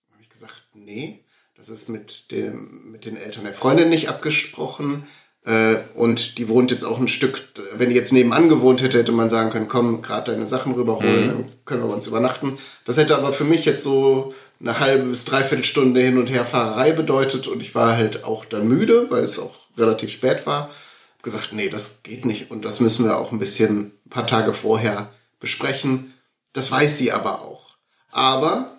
[0.06, 1.24] Da habe ich gesagt, nee,
[1.58, 5.02] das ist mit, dem, mit den Eltern der Freundin nicht abgesprochen.
[5.44, 9.10] Äh, und die wohnt jetzt auch ein Stück, wenn die jetzt nebenan gewohnt hätte, hätte
[9.10, 12.58] man sagen können, komm, gerade deine Sachen rüberholen, dann können wir bei uns übernachten.
[12.84, 16.46] Das hätte aber für mich jetzt so eine halbe bis dreiviertel Stunde hin und her
[16.46, 20.68] Fahrerei bedeutet und ich war halt auch dann müde, weil es auch relativ spät war.
[21.16, 24.28] Hab gesagt, nee, das geht nicht und das müssen wir auch ein bisschen ein paar
[24.28, 26.14] Tage vorher besprechen.
[26.52, 27.74] Das weiß sie aber auch.
[28.12, 28.77] Aber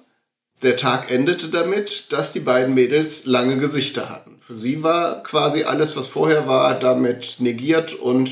[0.62, 4.38] der Tag endete damit, dass die beiden Mädels lange Gesichter hatten.
[4.41, 8.30] Für sie war quasi alles, was vorher war, damit negiert und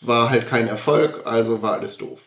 [0.00, 2.20] war halt kein Erfolg, also war alles doof.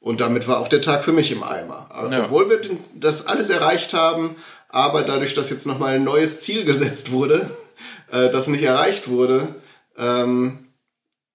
[0.00, 1.86] Und damit war auch der Tag für mich im Eimer.
[1.90, 2.24] Aber Ja.
[2.24, 2.60] Obwohl wir
[2.94, 4.34] das alles erreicht haben,
[4.68, 7.48] aber dadurch, dass jetzt nochmal ein neues Ziel gesetzt wurde,
[8.10, 9.54] äh, das nicht erreicht wurde,
[9.96, 10.66] ähm,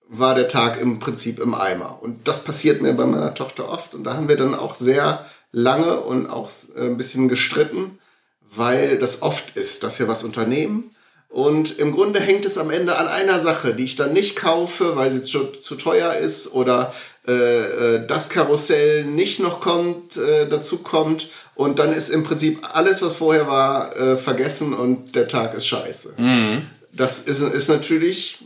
[0.09, 1.99] war der Tag im Prinzip im Eimer.
[2.01, 3.93] Und das passiert mir bei meiner Tochter oft.
[3.93, 7.99] Und da haben wir dann auch sehr lange und auch äh, ein bisschen gestritten,
[8.41, 10.91] weil das oft ist, dass wir was unternehmen.
[11.29, 14.95] Und im Grunde hängt es am Ende an einer Sache, die ich dann nicht kaufe,
[14.95, 16.93] weil sie zu, zu teuer ist oder
[17.27, 17.33] äh,
[17.95, 21.29] äh, das Karussell nicht noch kommt, äh, dazu kommt.
[21.55, 25.67] Und dann ist im Prinzip alles, was vorher war, äh, vergessen und der Tag ist
[25.67, 26.13] scheiße.
[26.93, 28.39] Das ist, ist natürlich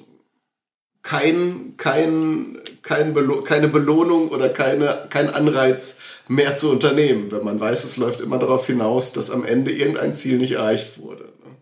[1.03, 5.99] kein, kein, kein Belo keine Belohnung oder keine, kein Anreiz,
[6.31, 10.13] mehr zu unternehmen, wenn man weiß, es läuft immer darauf hinaus, dass am Ende irgendein
[10.13, 11.23] Ziel nicht erreicht wurde.
[11.23, 11.57] Ne?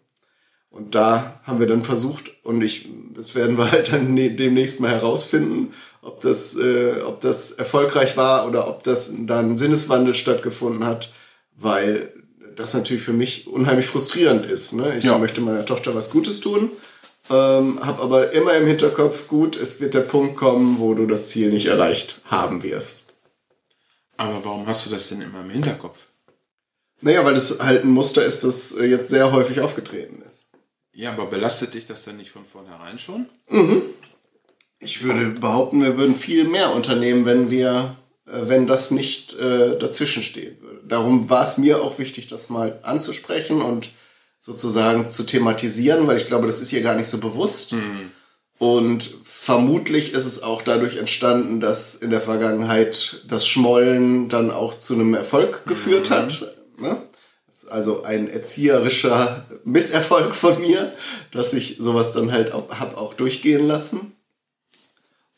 [0.69, 4.79] Und da haben wir dann versucht, und ich, das werden wir halt dann ne, demnächst
[4.79, 10.85] mal herausfinden, ob das, äh, ob das erfolgreich war oder ob das dann Sinneswandel stattgefunden
[10.85, 11.11] hat,
[11.57, 12.13] weil
[12.55, 14.73] das natürlich für mich unheimlich frustrierend ist.
[14.73, 14.95] Ne?
[14.99, 15.17] Ich ja.
[15.17, 16.69] möchte meiner Tochter was Gutes tun,
[17.31, 21.29] ähm, habe aber immer im Hinterkopf, gut, es wird der Punkt kommen, wo du das
[21.29, 23.08] Ziel nicht erreicht haben wirst.
[24.19, 26.07] Aber warum hast du das denn immer im Hinterkopf?
[26.99, 30.47] Naja, weil es halt ein Muster ist, das äh, jetzt sehr häufig aufgetreten ist.
[30.91, 33.29] Ja, aber belastet dich das dann nicht von vornherein schon?
[33.49, 33.81] Mhm.
[34.79, 37.95] Ich würde behaupten, wir würden viel mehr unternehmen, wenn wir,
[38.27, 40.81] äh, wenn das nicht äh, dazwischen stehen würde.
[40.85, 43.89] Darum war es mir auch wichtig, das mal anzusprechen und
[44.41, 47.71] sozusagen zu thematisieren, weil ich glaube, das ist hier gar nicht so bewusst.
[47.71, 48.11] Mhm.
[48.59, 54.77] Und vermutlich ist es auch dadurch entstanden, dass in der Vergangenheit das Schmollen dann auch
[54.77, 56.13] zu einem Erfolg geführt mhm.
[56.13, 56.55] hat.
[56.77, 57.01] Ne?
[57.69, 60.93] Also ein erzieherischer Misserfolg von mir,
[61.31, 64.11] dass ich sowas dann halt auch, hab auch durchgehen lassen.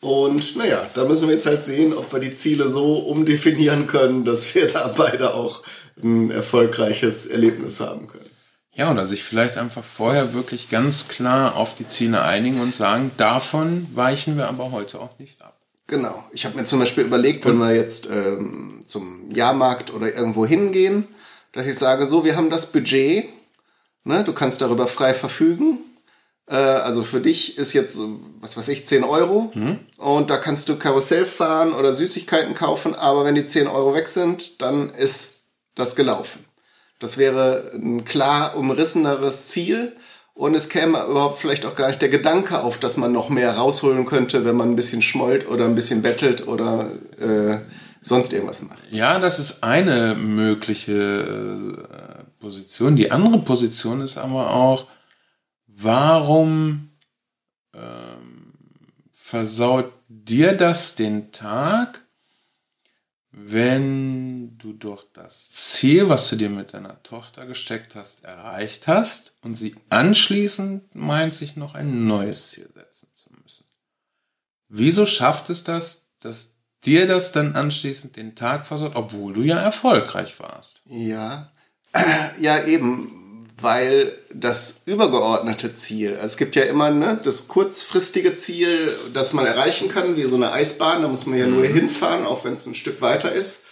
[0.02, 4.26] Und naja, da müssen wir jetzt halt sehen, ob wir die Ziele so umdefinieren können,
[4.26, 5.62] dass wir da beide auch
[6.02, 8.31] ein erfolgreiches Erlebnis haben können.
[8.74, 13.12] Ja, oder sich vielleicht einfach vorher wirklich ganz klar auf die Ziele einigen und sagen,
[13.18, 15.58] davon weichen wir aber heute auch nicht ab.
[15.88, 16.24] Genau.
[16.32, 21.08] Ich habe mir zum Beispiel überlegt, wenn wir jetzt ähm, zum Jahrmarkt oder irgendwo hingehen,
[21.52, 23.28] dass ich sage, so, wir haben das Budget,
[24.06, 25.80] ne, du kannst darüber frei verfügen
[26.52, 27.98] äh, also für dich ist jetzt,
[28.40, 29.80] was weiß ich, 10 Euro mhm.
[29.98, 34.10] und da kannst du Karussell fahren oder Süßigkeiten kaufen, aber wenn die 10 Euro weg
[34.10, 36.46] sind, dann ist das gelaufen.
[37.02, 39.96] Das wäre ein klar umrisseneres Ziel
[40.36, 43.58] und es käme überhaupt vielleicht auch gar nicht der Gedanke auf, dass man noch mehr
[43.58, 47.58] rausholen könnte, wenn man ein bisschen schmollt oder ein bisschen bettelt oder äh,
[48.04, 48.78] sonst irgendwas macht.
[48.92, 52.96] Ja, das ist eine mögliche äh, Position.
[52.96, 54.86] Die andere Position ist aber auch,
[55.66, 56.92] warum
[57.74, 58.54] ähm,
[59.12, 62.01] versaut dir das den Tag,
[63.32, 69.36] wenn du durch das Ziel, was du dir mit deiner Tochter gesteckt hast, erreicht hast
[69.42, 73.66] und sie anschließend meint, sich noch ein neues Ziel setzen zu müssen?
[74.68, 79.60] Wieso schafft es das, dass dir das dann anschließend den Tag versaut, obwohl du ja
[79.60, 80.82] erfolgreich warst?
[80.86, 81.52] Ja,
[82.40, 83.21] ja eben
[83.62, 89.46] weil das übergeordnete Ziel, also es gibt ja immer ne, das kurzfristige Ziel, das man
[89.46, 91.74] erreichen kann, wie so eine Eisbahn, da muss man ja nur mhm.
[91.74, 93.64] hinfahren, auch wenn es ein Stück weiter ist.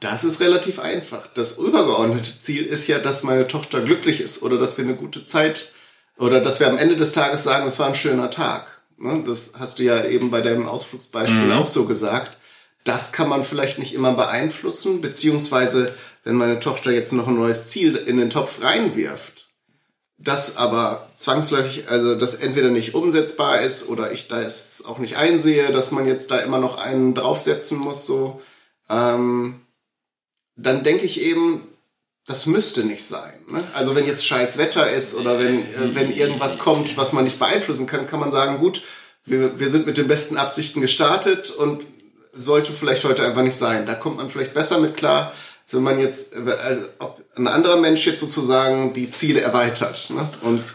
[0.00, 1.26] Das ist relativ einfach.
[1.26, 5.24] Das übergeordnete Ziel ist ja, dass meine Tochter glücklich ist oder dass wir eine gute
[5.24, 5.72] Zeit
[6.16, 8.82] oder dass wir am Ende des Tages sagen, es war ein schöner Tag.
[8.98, 9.24] Ne?
[9.26, 11.52] Das hast du ja eben bei deinem Ausflugsbeispiel mhm.
[11.52, 12.38] auch so gesagt.
[12.84, 17.68] Das kann man vielleicht nicht immer beeinflussen, beziehungsweise wenn meine Tochter jetzt noch ein neues
[17.68, 19.48] Ziel in den Topf reinwirft,
[20.18, 25.16] das aber zwangsläufig, also das entweder nicht umsetzbar ist oder ich da es auch nicht
[25.16, 28.40] einsehe, dass man jetzt da immer noch einen draufsetzen muss, so,
[28.90, 29.60] ähm,
[30.56, 31.62] dann denke ich eben,
[32.26, 33.32] das müsste nicht sein.
[33.48, 33.64] Ne?
[33.72, 37.38] Also wenn jetzt scheiß Wetter ist oder wenn, äh, wenn irgendwas kommt, was man nicht
[37.38, 38.82] beeinflussen kann, kann man sagen, gut,
[39.24, 41.86] wir, wir sind mit den besten Absichten gestartet und
[42.32, 43.86] sollte vielleicht heute einfach nicht sein.
[43.86, 47.76] Da kommt man vielleicht besser mit klar, als wenn man jetzt, also ob ein anderer
[47.76, 50.10] Mensch jetzt sozusagen die Ziele erweitert.
[50.10, 50.28] Ne?
[50.42, 50.74] Und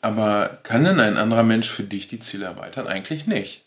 [0.00, 2.86] aber kann denn ein anderer Mensch für dich die Ziele erweitern?
[2.86, 3.64] Eigentlich nicht.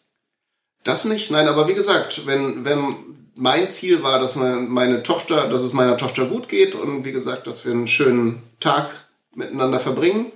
[0.83, 2.95] Das nicht, nein, aber wie gesagt, wenn, wenn
[3.35, 7.47] mein Ziel war, dass meine Tochter, dass es meiner Tochter gut geht und wie gesagt,
[7.47, 8.89] dass wir einen schönen Tag
[9.35, 10.31] miteinander verbringen,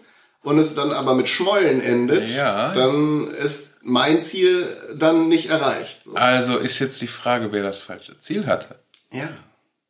[0.45, 2.71] und es dann aber mit Schmollen endet, ja.
[2.73, 6.03] dann ist mein Ziel dann nicht erreicht.
[6.03, 6.13] So.
[6.13, 8.79] Also ist jetzt die Frage, wer das falsche Ziel hatte.
[9.11, 9.27] Ja.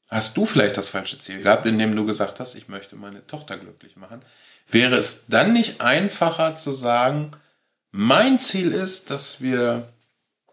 [0.10, 3.58] Hast du vielleicht das falsche Ziel gehabt, indem du gesagt hast, ich möchte meine Tochter
[3.58, 4.22] glücklich machen?
[4.72, 7.32] Wäre es dann nicht einfacher zu sagen,
[7.92, 9.90] mein Ziel ist, dass wir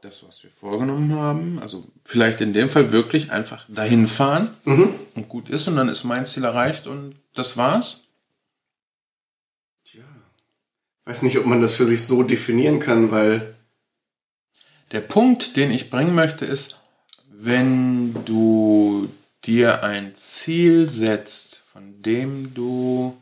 [0.00, 4.94] das, was wir vorgenommen haben, also vielleicht in dem Fall wirklich einfach dahin fahren mhm.
[5.14, 8.01] und gut ist und dann ist mein Ziel erreicht und das war's?
[11.04, 13.54] Weiß nicht, ob man das für sich so definieren kann, weil.
[14.92, 16.76] Der Punkt, den ich bringen möchte, ist,
[17.30, 19.08] wenn du
[19.44, 23.16] dir ein Ziel setzt, von dem du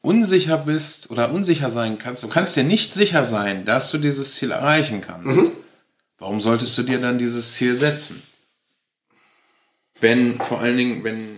[0.00, 4.36] unsicher bist oder unsicher sein kannst, du kannst dir nicht sicher sein, dass du dieses
[4.36, 5.36] Ziel erreichen kannst.
[5.36, 5.52] Mhm.
[6.18, 8.22] Warum solltest du dir dann dieses Ziel setzen?
[10.00, 11.36] Wenn, vor allen Dingen, wenn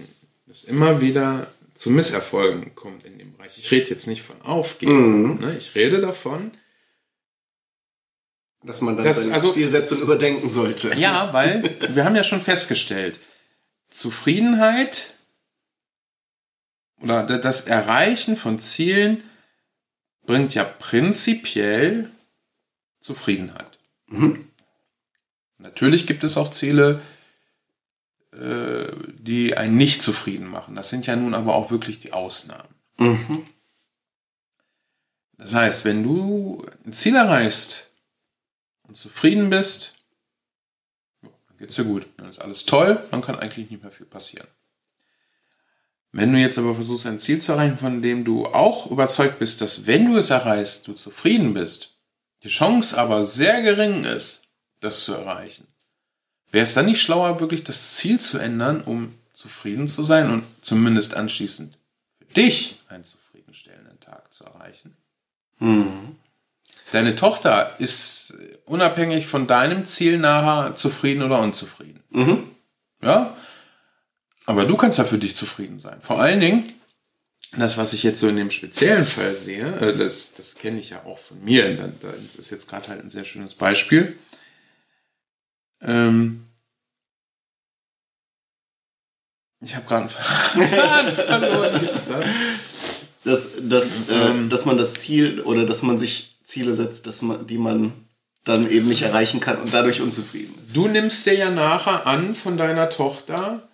[0.50, 3.58] es immer wieder zu Misserfolgen kommt in dem Bereich.
[3.58, 5.40] Ich rede jetzt nicht von Aufgeben, mhm.
[5.40, 5.56] ne?
[5.56, 6.52] ich rede davon,
[8.62, 10.94] Dass man dann Das- seine also- Zielsetzung überdenken sollte.
[10.96, 13.20] Ja, weil wir haben ja schon festgestellt,
[13.90, 15.14] Zufriedenheit
[17.02, 19.22] oder da- das Erreichen von Zielen
[20.26, 22.10] bringt ja prinzipiell
[23.00, 23.78] Zufriedenheit.
[25.58, 27.02] Natürlich gibt es auch Ziele,
[28.44, 30.74] äh, die einen nicht zufrieden machen.
[30.74, 32.74] Das sind ja nun aber auch wirklich die Ausnahmen.
[32.98, 33.46] Mhm.
[35.38, 37.90] Das heißt, wenn du ein Ziel erreichst
[38.82, 39.94] und zufrieden bist,
[41.22, 42.06] dann geht's dir gut.
[42.18, 44.48] Dann ist alles toll, dann kann eigentlich nicht mehr viel passieren.
[46.12, 49.60] Wenn du jetzt aber versuchst, ein Ziel zu erreichen, von dem du auch überzeugt bist,
[49.62, 51.98] dass wenn du es erreichst, du zufrieden bist,
[52.42, 54.42] die Chance aber sehr gering ist,
[54.80, 55.66] das zu erreichen,
[56.54, 60.44] wäre es dann nicht schlauer, wirklich das Ziel zu ändern, um zufrieden zu sein und
[60.62, 61.76] zumindest anschließend
[62.18, 64.96] für dich einen zufriedenstellenden Tag zu erreichen?
[66.92, 68.34] Deine Tochter ist
[68.66, 72.00] unabhängig von deinem Ziel nachher zufrieden oder unzufrieden.
[73.02, 73.36] Ja?
[74.46, 76.00] Aber du kannst ja für dich zufrieden sein.
[76.00, 76.72] Vor allen Dingen,
[77.56, 80.90] das, was ich jetzt so in dem speziellen Fall sehe, äh, das, das kenne ich
[80.90, 81.74] ja auch von mir.
[81.76, 81.88] Da-
[82.22, 84.16] Das ist jetzt gerade halt ein sehr schönes Beispiel.
[85.84, 86.44] Ähm
[89.60, 91.80] ich habe gerade verloren.
[93.24, 97.46] Dass, dass, äh, dass man das Ziel oder dass man sich Ziele setzt, dass man,
[97.46, 97.94] die man
[98.44, 100.76] dann eben nicht erreichen kann und dadurch unzufrieden ist.
[100.76, 103.66] Du nimmst dir ja nachher an von deiner Tochter,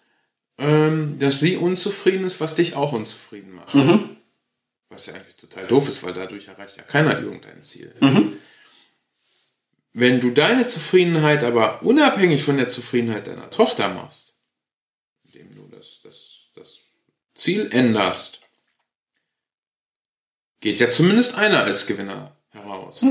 [0.59, 3.75] ähm, dass sie unzufrieden ist, was dich auch unzufrieden macht.
[4.91, 7.93] Was ja eigentlich total doof ist, weil dadurch erreicht ja keiner irgendein Ziel.
[9.93, 14.37] Wenn du deine Zufriedenheit aber unabhängig von der Zufriedenheit deiner Tochter machst,
[15.25, 16.79] indem du das, das, das
[17.35, 18.41] Ziel änderst,
[20.61, 23.03] geht ja zumindest einer als Gewinner heraus.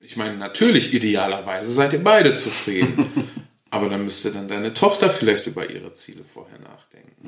[0.00, 3.10] Ich meine, natürlich, idealerweise seid ihr beide zufrieden.
[3.70, 7.26] Aber dann müsste dann deine Tochter vielleicht über ihre Ziele vorher nachdenken.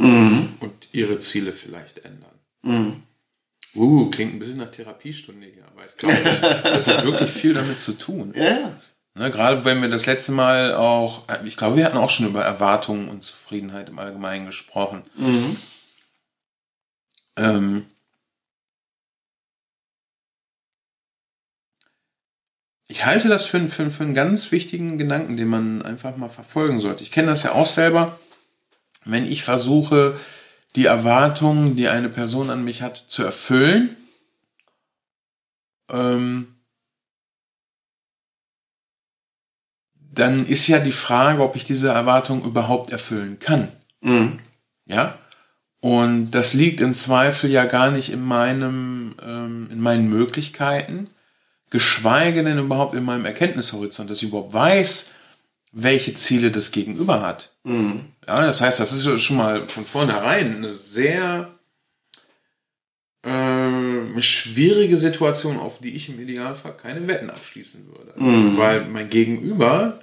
[0.60, 3.02] Und ihre Ziele vielleicht ändern.
[3.76, 7.54] Uh, klingt ein bisschen nach Therapiestunde hier, aber ich glaube, das, das hat wirklich viel
[7.54, 8.32] damit zu tun.
[8.34, 8.72] Ja,
[9.18, 12.26] Ne, gerade wenn wir das letzte Mal auch, äh, ich glaube, wir hatten auch schon
[12.26, 15.04] über Erwartungen und Zufriedenheit im Allgemeinen gesprochen.
[17.38, 17.86] Ähm,
[22.88, 26.78] ich halte das für, für, für einen ganz wichtigen Gedanken, den man einfach mal verfolgen
[26.78, 27.02] sollte.
[27.02, 28.20] Ich kenne das ja auch selber,
[29.06, 30.20] wenn ich versuche,
[30.76, 33.96] die Erwartungen, die eine Person an mich hat, zu erfüllen.
[35.90, 36.54] Ähm,
[39.94, 43.68] dann ist ja die Frage, ob ich diese Erwartung überhaupt erfüllen kann.
[44.86, 45.18] Ja?
[45.80, 51.10] Und das liegt im Zweifel ja gar nicht in meinem, ähm, in meinen Möglichkeiten,
[51.70, 55.10] geschweige denn überhaupt in meinem Erkenntnishorizont, dass ich überhaupt weiß,
[55.72, 57.50] welche Ziele das Gegenüber hat.
[58.26, 61.52] Ja, das heißt, das ist schon mal von vornherein eine sehr
[63.22, 68.14] äh, schwierige Situation, auf die ich im Idealfall keine Wetten abschließen würde.
[68.56, 70.00] Weil mein Gegenüber,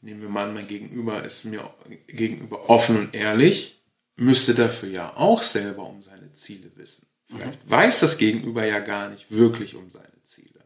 [0.00, 1.68] nehmen wir mal an, mein Gegenüber ist mir
[2.06, 3.82] gegenüber offen und ehrlich,
[4.16, 7.06] müsste dafür ja auch selber um seine Ziele wissen.
[7.26, 10.64] Vielleicht weiß das Gegenüber ja gar nicht wirklich um seine Ziele.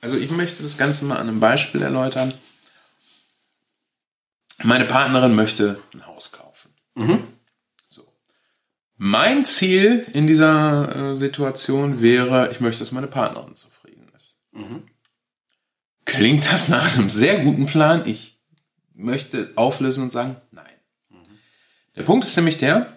[0.00, 2.34] Also ich möchte das Ganze mal an einem Beispiel erläutern.
[4.62, 6.70] Meine Partnerin möchte ein Haus kaufen.
[7.88, 8.06] So.
[8.96, 14.36] Mein Ziel in dieser äh, Situation wäre, ich möchte, dass meine Partnerin zufrieden ist.
[16.04, 18.02] Klingt das nach einem sehr guten Plan?
[18.06, 18.38] Ich
[18.92, 20.66] möchte auflösen und sagen, nein.
[21.96, 22.92] Der Punkt ist nämlich der,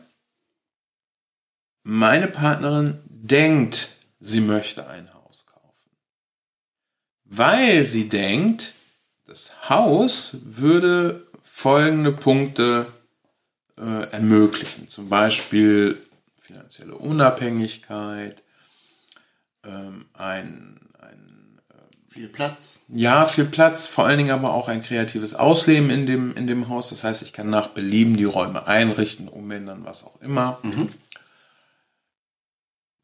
[1.83, 3.89] meine Partnerin denkt,
[4.19, 5.91] sie möchte ein Haus kaufen.
[7.25, 8.73] Weil sie denkt,
[9.25, 12.87] das Haus würde folgende Punkte
[13.77, 14.87] äh, ermöglichen.
[14.87, 16.01] Zum Beispiel
[16.41, 18.43] finanzielle Unabhängigkeit,
[19.63, 21.61] ähm, ein, ein
[22.09, 22.85] Viel Platz.
[22.89, 26.69] ja, viel Platz, vor allen Dingen aber auch ein kreatives Ausleben in dem, in dem
[26.69, 26.89] Haus.
[26.89, 30.59] Das heißt, ich kann nach Belieben die Räume einrichten, umändern, was auch immer.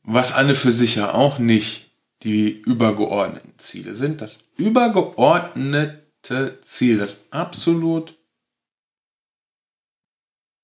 [0.03, 1.91] Was alle für sich ja auch nicht
[2.23, 4.21] die übergeordneten Ziele sind.
[4.21, 8.18] Das übergeordnete Ziel, das absolut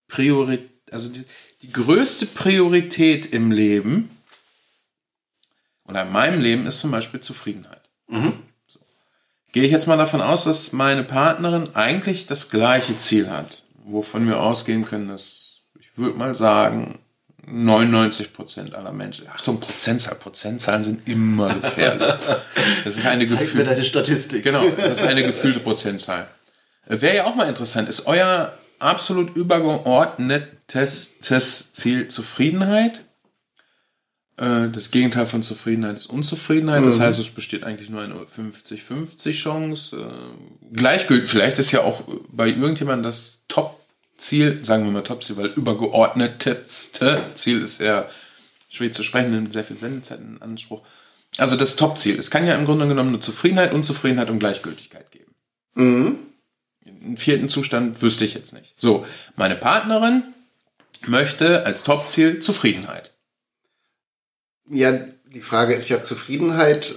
[0.08, 1.24] Priorität, also die,
[1.62, 4.10] die größte Priorität im Leben
[5.88, 7.82] oder in meinem Leben ist zum Beispiel Zufriedenheit.
[8.68, 8.80] So.
[9.52, 14.28] Gehe ich jetzt mal davon aus, dass meine Partnerin eigentlich das gleiche Ziel hat, wovon
[14.28, 17.00] wir ausgehen können, dass ich würde mal sagen,
[17.48, 19.30] 99 Prozent aller Menschen.
[19.30, 20.16] Achtung, Prozentzahl.
[20.16, 22.14] Prozentzahlen sind immer gefährlich.
[22.84, 24.44] Das ist eine gefühlte, deine Statistik.
[24.44, 26.28] genau, das ist eine gefühlte Prozentzahl.
[26.88, 27.88] Wäre ja auch mal interessant.
[27.90, 31.20] Ist euer absolut übergeordnetes
[31.74, 33.02] Ziel Zufriedenheit?
[34.38, 36.86] Äh, Das Gegenteil von Zufriedenheit ist Unzufriedenheit.
[36.86, 39.98] Das heißt, es besteht eigentlich nur eine 50-50 Chance.
[39.98, 45.48] Äh, Gleichgültig, vielleicht ist ja auch bei irgendjemandem das Top-Ziel, sagen wir mal Top-Ziel, weil
[45.48, 48.06] übergeordneteste Ziel ist ja
[48.70, 50.82] schwer zu sprechen, nimmt sehr viel Sendezeit in Anspruch.
[51.38, 52.18] Also das Top-Ziel.
[52.18, 55.34] Es kann ja im Grunde genommen nur Zufriedenheit, Unzufriedenheit und Gleichgültigkeit geben.
[57.06, 58.74] Einen vierten Zustand wüsste ich jetzt nicht.
[58.78, 60.24] So, meine Partnerin
[61.06, 63.14] möchte als Top-Ziel Zufriedenheit.
[64.70, 64.92] Ja,
[65.28, 66.96] die Frage ist ja Zufriedenheit.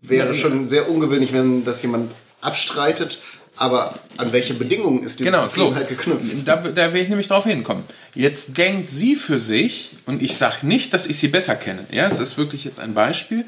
[0.00, 3.20] Wäre schon sehr ungewöhnlich, wenn das jemand abstreitet.
[3.56, 5.48] Aber an welche Bedingungen ist diese Genau, so.
[5.48, 6.46] Zufriedenheit geknüpft?
[6.46, 7.84] Da, da will ich nämlich drauf hinkommen.
[8.14, 12.06] Jetzt denkt sie für sich, und ich sage nicht, dass ich sie besser kenne, ja,
[12.08, 13.44] es ist wirklich jetzt ein Beispiel.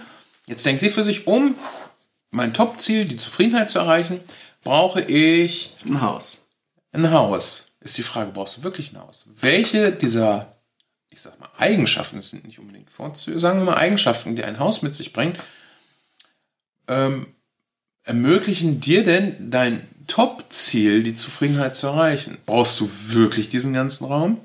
[0.46, 1.55] Jetzt denkt sie für sich, um
[2.32, 4.20] mein Top-Ziel, die Zufriedenheit zu erreichen,
[4.62, 6.46] brauche ich Ein Haus.
[6.92, 7.66] ein Haus.
[7.80, 9.24] Ist die Frage, brauchst du wirklich ein Haus?
[9.40, 10.56] Welche dieser,
[11.08, 14.58] ich sag mal, Eigenschaften, das sind nicht unbedingt Vorzüge, sagen wir mal Eigenschaften, die ein
[14.58, 15.38] Haus mit sich bringt,
[16.88, 17.26] ähm,
[18.04, 22.38] ermöglichen dir denn dein Top-Ziel, die Zufriedenheit zu erreichen?
[22.44, 24.40] Brauchst du wirklich diesen ganzen Raum?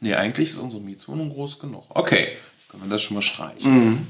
[0.00, 1.84] Nee, eigentlich ist unsere Mietswohnung groß genug.
[1.90, 2.28] Okay,
[2.68, 4.06] können wir das schon mal streichen.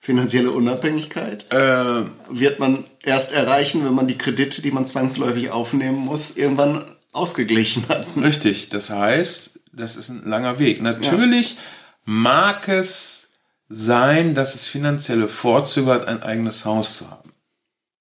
[0.00, 5.98] Finanzielle Unabhängigkeit Äh, wird man erst erreichen, wenn man die Kredite, die man zwangsläufig aufnehmen
[5.98, 8.06] muss, irgendwann ausgeglichen hat.
[8.16, 10.80] Richtig, das heißt, das ist ein langer Weg.
[10.82, 11.56] Natürlich
[12.04, 13.28] mag es
[13.68, 17.32] sein, dass es finanzielle Vorzüge hat, ein eigenes Haus zu haben.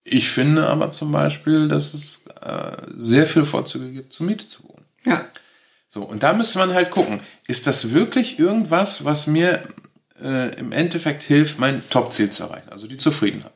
[0.04, 4.64] Ich finde aber zum Beispiel, dass es äh, sehr viele Vorzüge gibt, zur Miete zu
[4.64, 4.86] wohnen.
[5.06, 5.26] Ja.
[5.89, 9.64] So, und da müsste man halt gucken, ist das wirklich irgendwas, was mir
[10.22, 13.53] äh, im Endeffekt hilft, mein Top-Ziel zu erreichen, also die Zufriedenheit.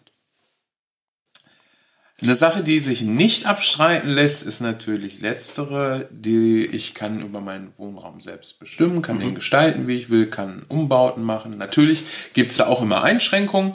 [2.22, 7.74] Eine Sache, die sich nicht abstreiten lässt, ist natürlich letztere, die ich kann über meinen
[7.78, 11.57] Wohnraum selbst bestimmen, kann den gestalten, wie ich will, kann Umbauten machen.
[11.57, 12.03] Natürlich
[12.34, 13.74] gibt es da auch immer Einschränkungen,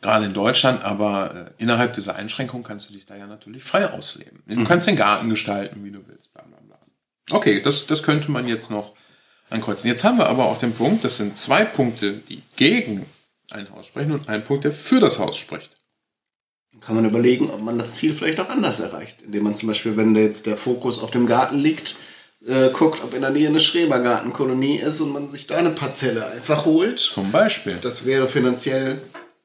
[0.00, 3.90] gerade in Deutschland, aber äh, innerhalb dieser Einschränkungen kannst du dich da ja natürlich frei
[3.90, 4.42] ausleben.
[4.46, 6.78] Du kannst den Garten gestalten, wie du willst, bla bla bla.
[7.30, 8.94] Okay, das, das könnte man jetzt noch
[9.52, 9.88] ankreuzen.
[9.88, 13.06] Jetzt haben wir aber auch den Punkt, das sind zwei Punkte, die gegen
[13.50, 15.70] ein Haus sprechen und ein Punkt, der für das Haus spricht.
[16.80, 19.22] Kann man überlegen, ob man das Ziel vielleicht auch anders erreicht.
[19.22, 21.96] Indem man zum Beispiel, wenn jetzt der Fokus auf dem Garten liegt,
[22.46, 26.26] äh, guckt, ob in der Nähe eine Schrebergartenkolonie ist und man sich da eine Parzelle
[26.26, 26.98] einfach holt.
[26.98, 27.78] Zum Beispiel.
[27.80, 29.00] Das wäre finanziell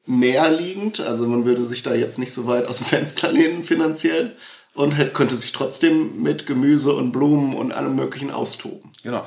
[0.06, 1.00] näherliegend.
[1.00, 4.34] Also man würde sich da jetzt nicht so weit aus dem Fenster lehnen finanziell
[4.74, 8.90] und hätte, könnte sich trotzdem mit Gemüse und Blumen und allem Möglichen austoben.
[9.02, 9.24] Genau.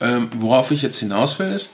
[0.00, 1.70] Ähm, worauf ich jetzt hinaus will, ist,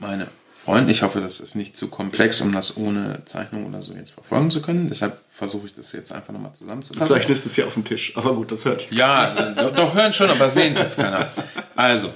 [0.00, 0.28] meine
[0.62, 4.10] Freunde, ich hoffe, das ist nicht zu komplex, um das ohne Zeichnung oder so jetzt
[4.10, 4.88] verfolgen zu können.
[4.90, 7.16] Deshalb versuche ich das jetzt einfach nochmal Du zusammenzufassen.
[7.16, 8.14] zeichnest es ja auf dem Tisch.
[8.16, 8.90] Aber gut, das hört.
[8.90, 11.30] Ja, doch, doch hören schon, aber sehen tut's keiner.
[11.74, 12.12] Also,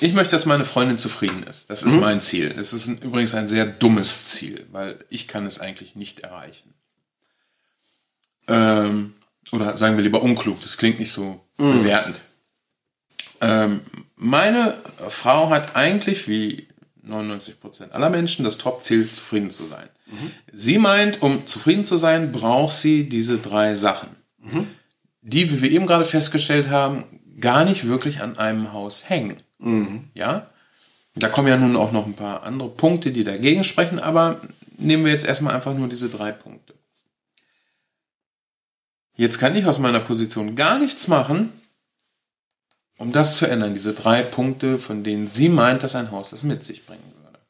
[0.00, 1.68] ich möchte, dass meine Freundin zufrieden ist.
[1.68, 2.54] Das ist mein Ziel.
[2.54, 6.72] Das ist ein, übrigens ein sehr dummes Ziel, weil ich kann es eigentlich nicht erreichen.
[8.48, 9.14] Ähm,
[9.52, 10.60] oder sagen wir lieber unklug.
[10.62, 12.20] Das klingt nicht so bewertend.
[13.42, 13.80] Ähm,
[14.16, 14.78] meine
[15.08, 16.68] Frau hat eigentlich wie
[17.06, 19.88] 99% aller Menschen das Top-Ziel, zufrieden zu sein.
[20.52, 24.08] Sie meint, um zufrieden zu sein, braucht sie diese drei Sachen,
[25.22, 27.04] die, wie wir eben gerade festgestellt haben,
[27.40, 29.36] gar nicht wirklich an einem Haus hängen.
[30.14, 30.46] Ja?
[31.14, 34.40] Da kommen ja nun auch noch ein paar andere Punkte, die dagegen sprechen, aber
[34.78, 36.74] nehmen wir jetzt erstmal einfach nur diese drei Punkte.
[39.16, 41.52] Jetzt kann ich aus meiner Position gar nichts machen,
[43.02, 46.44] um das zu ändern, diese drei Punkte, von denen sie meint, dass ein Haus das
[46.44, 47.40] mit sich bringen würde.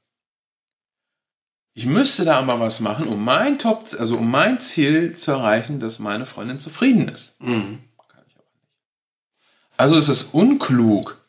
[1.74, 5.78] Ich müsste da aber was machen, um mein Top, also um mein Ziel zu erreichen,
[5.78, 7.38] dass meine Freundin zufrieden ist.
[8.08, 8.70] Kann ich aber nicht.
[9.76, 11.22] Also ist es unklug,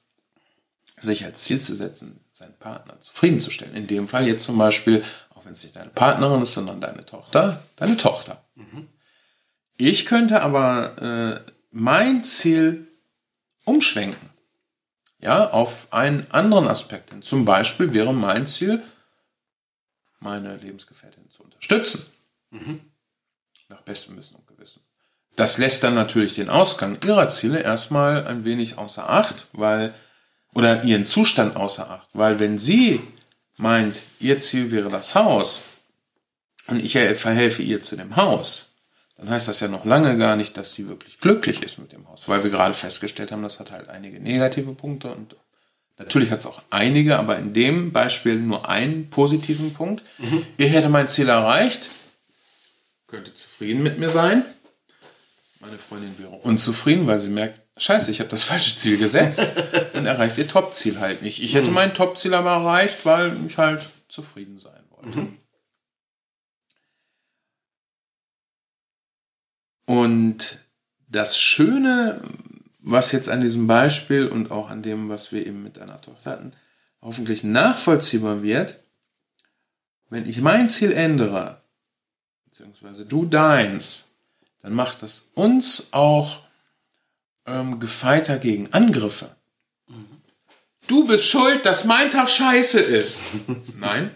[1.01, 3.75] sich als Ziel zu setzen, seinen Partner zufriedenzustellen.
[3.75, 5.03] In dem Fall jetzt zum Beispiel,
[5.35, 8.41] auch wenn es nicht deine Partnerin ist, sondern deine Tochter, deine Tochter.
[9.75, 12.87] Ich könnte aber äh, mein Ziel
[13.65, 14.29] umschwenken.
[15.19, 17.21] Ja, auf einen anderen Aspekt hin.
[17.21, 18.83] Zum Beispiel wäre mein Ziel,
[20.19, 22.05] meine Lebensgefährtin zu unterstützen.
[23.69, 24.81] Nach bestem Wissen und Gewissen.
[25.35, 29.93] Das lässt dann natürlich den Ausgang ihrer Ziele erstmal ein wenig außer Acht, weil,
[30.53, 33.01] oder ihren Zustand außer Acht, weil wenn sie
[33.57, 35.61] meint, ihr Ziel wäre das Haus
[36.67, 38.72] und ich verhelfe ihr zu dem Haus,
[39.15, 42.07] dann heißt das ja noch lange gar nicht, dass sie wirklich glücklich ist mit dem
[42.09, 45.35] Haus, weil wir gerade festgestellt haben, das hat halt einige negative Punkte und
[45.97, 50.03] natürlich hat es auch einige, aber in dem Beispiel nur einen positiven Punkt.
[50.17, 50.45] Mhm.
[50.57, 51.89] Ihr hätte mein Ziel erreicht,
[53.07, 54.43] könnte zufrieden mit mir sein.
[55.59, 59.41] Meine Freundin wäre unzufrieden, weil sie merkt, scheiße, ich habe das falsche Ziel gesetzt
[59.93, 61.41] und erreicht ihr Top-Ziel halt nicht.
[61.41, 61.75] Ich hätte mhm.
[61.75, 65.19] mein Top-Ziel aber erreicht, weil ich halt zufrieden sein wollte.
[65.19, 65.37] Mhm.
[69.85, 70.59] Und
[71.09, 72.21] das Schöne,
[72.79, 76.31] was jetzt an diesem Beispiel und auch an dem, was wir eben mit deiner Tochter
[76.31, 76.53] hatten,
[77.01, 78.79] hoffentlich nachvollziehbar wird,
[80.09, 81.61] wenn ich mein Ziel ändere,
[82.45, 84.11] beziehungsweise du deins,
[84.61, 86.43] dann macht das uns auch
[87.45, 89.35] ähm, gefeiter gegen Angriffe.
[90.87, 93.23] Du bist schuld, dass mein Tag scheiße ist.
[93.79, 94.11] Nein,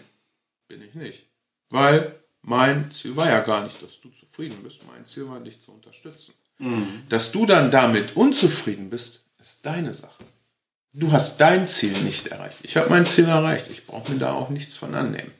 [0.68, 1.26] bin ich nicht.
[1.70, 2.17] Weil
[2.48, 4.80] mein Ziel war ja gar nicht, dass du zufrieden bist.
[4.86, 6.32] Mein Ziel war, dich zu unterstützen.
[6.58, 7.02] Mhm.
[7.10, 10.24] Dass du dann damit unzufrieden bist, ist deine Sache.
[10.94, 12.60] Du hast dein Ziel nicht erreicht.
[12.62, 13.68] Ich habe mein Ziel erreicht.
[13.68, 15.30] Ich brauche mir da auch nichts von annehmen.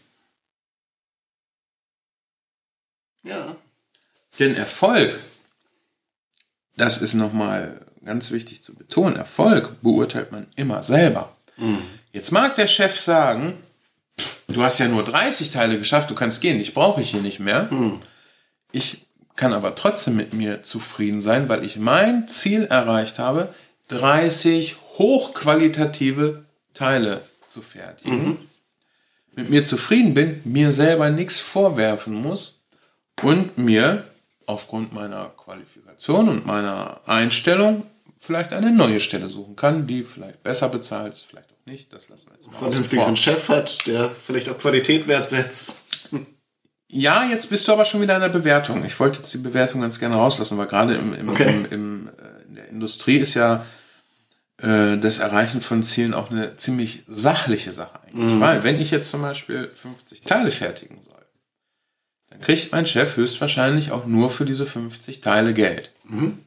[3.23, 3.57] Ja.
[4.39, 5.19] Denn Erfolg,
[6.77, 11.35] das ist nochmal ganz wichtig zu betonen, Erfolg beurteilt man immer selber.
[11.57, 11.83] Mhm.
[12.13, 13.63] Jetzt mag der Chef sagen,
[14.49, 17.41] du hast ja nur 30 Teile geschafft, du kannst gehen, ich brauche ich hier nicht
[17.41, 17.69] mehr.
[17.71, 18.01] Mhm.
[18.73, 23.55] Ich kann aber trotzdem mit mir zufrieden sein, weil ich mein Ziel erreicht habe,
[23.89, 26.45] 30 hochqualitative
[26.75, 28.27] Teile zu fertigen.
[28.27, 28.39] Mhm.
[29.37, 32.59] Mit mir zufrieden bin, mir selber nichts vorwerfen muss
[33.23, 34.05] und mir
[34.47, 37.85] aufgrund meiner Qualifikation und meiner Einstellung
[38.19, 41.93] vielleicht eine neue Stelle suchen kann, die vielleicht besser bezahlt ist, vielleicht auch nicht.
[41.93, 42.59] Das lassen wir jetzt mal.
[42.59, 45.85] Vernünftigen Chef hat, der vielleicht auch Qualität wertsetzt.
[46.91, 48.83] Ja, jetzt bist du aber schon wieder in der Bewertung.
[48.85, 51.49] Ich wollte jetzt die Bewertung ganz gerne rauslassen, weil gerade im, im, okay.
[51.51, 53.67] im, im äh, in der Industrie ist ja
[54.57, 58.35] äh, das Erreichen von Zielen auch eine ziemlich sachliche Sache eigentlich.
[58.35, 58.41] Mhm.
[58.41, 61.15] Weil wenn ich jetzt zum Beispiel 50 Teile fertigen soll,
[62.31, 65.93] dann kriegt mein Chef höchstwahrscheinlich auch nur für diese 50 Teile Geld.
[66.05, 66.39] Mhm.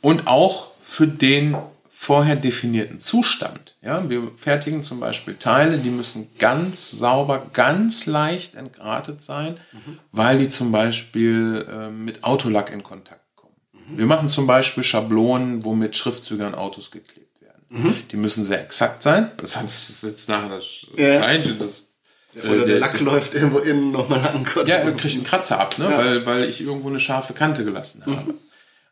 [0.00, 1.56] Und auch für den
[2.00, 3.74] vorher definierten Zustand.
[3.82, 9.98] Ja, wir fertigen zum Beispiel Teile, die müssen ganz sauber, ganz leicht entgratet sein, mhm.
[10.12, 13.56] weil die zum Beispiel äh, mit Autolack in Kontakt kommen.
[13.72, 13.98] Mhm.
[13.98, 17.64] Wir machen zum Beispiel Schablonen, womit Schriftzüge an Autos geklebt werden.
[17.68, 17.94] Mhm.
[18.12, 21.18] Die müssen sehr exakt sein, sonst sitzt nachher das ja.
[21.18, 21.88] Zeichen, das
[22.44, 24.46] oder der, der Lack der, läuft irgendwo innen nochmal an.
[24.66, 25.90] Ja, er kriegt einen Kratzer ab, ne?
[25.90, 25.98] Ja.
[25.98, 28.34] weil, weil ich irgendwo eine scharfe Kante gelassen habe.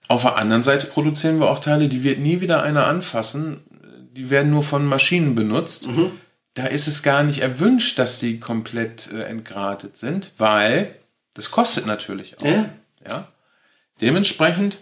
[0.09, 3.63] Auf der anderen Seite produzieren wir auch Teile, die wird nie wieder einer anfassen.
[4.13, 5.89] Die werden nur von Maschinen benutzt.
[5.89, 6.13] Mhm.
[6.55, 10.95] Da ist es gar nicht erwünscht, dass sie komplett äh, entgratet sind, weil
[11.35, 12.47] das kostet natürlich auch.
[12.47, 12.71] Ja.
[13.07, 13.29] ja?
[14.01, 14.79] Dementsprechend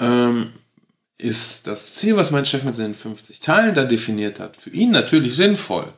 [0.00, 0.52] ähm,
[1.18, 4.90] ist das Ziel, was mein Chef mit seinen 50 Teilen da definiert hat, für ihn
[4.90, 5.92] natürlich sinnvoll,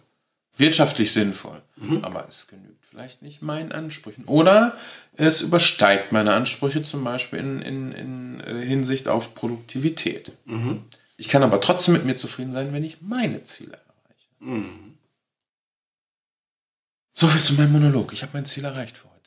[0.57, 2.05] wirtschaftlich sinnvoll, mhm.
[2.05, 4.25] aber es genügt vielleicht nicht meinen Ansprüchen.
[4.27, 4.77] Oder
[5.17, 10.33] es übersteigt meine Ansprüche zum Beispiel in, in, in äh, Hinsicht auf Produktivität.
[10.47, 10.85] Mhm.
[11.17, 14.29] Ich kann aber trotzdem mit mir zufrieden sein, wenn ich meine Ziele erreiche.
[14.41, 14.95] Mhm.
[17.15, 18.13] So viel zu meinem Monolog.
[18.13, 19.21] Ich habe mein Ziel erreicht für heute.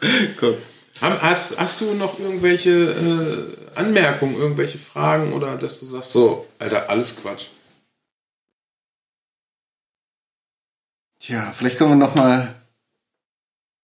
[0.38, 0.56] Guck.
[1.00, 6.88] Hast, hast du noch irgendwelche äh, Anmerkungen, irgendwelche Fragen oder dass du sagst, so, Alter,
[6.88, 7.48] alles Quatsch?
[11.18, 12.61] Tja, vielleicht können wir noch mal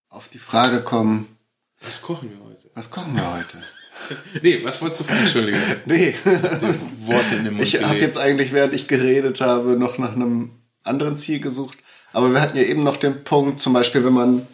[0.09, 1.37] auf die Frage kommen.
[1.81, 2.69] Was kochen wir heute?
[2.73, 3.63] Was kochen wir heute?
[4.41, 5.21] nee, was wolltest du fragen?
[5.21, 5.59] Entschuldige.
[5.85, 6.13] nee.
[6.25, 10.13] Die Worte in den Mund Ich habe jetzt eigentlich, während ich geredet habe, noch nach
[10.13, 10.51] einem
[10.83, 11.77] anderen Ziel gesucht.
[12.11, 14.47] Aber wir hatten ja eben noch den Punkt, zum Beispiel, wenn man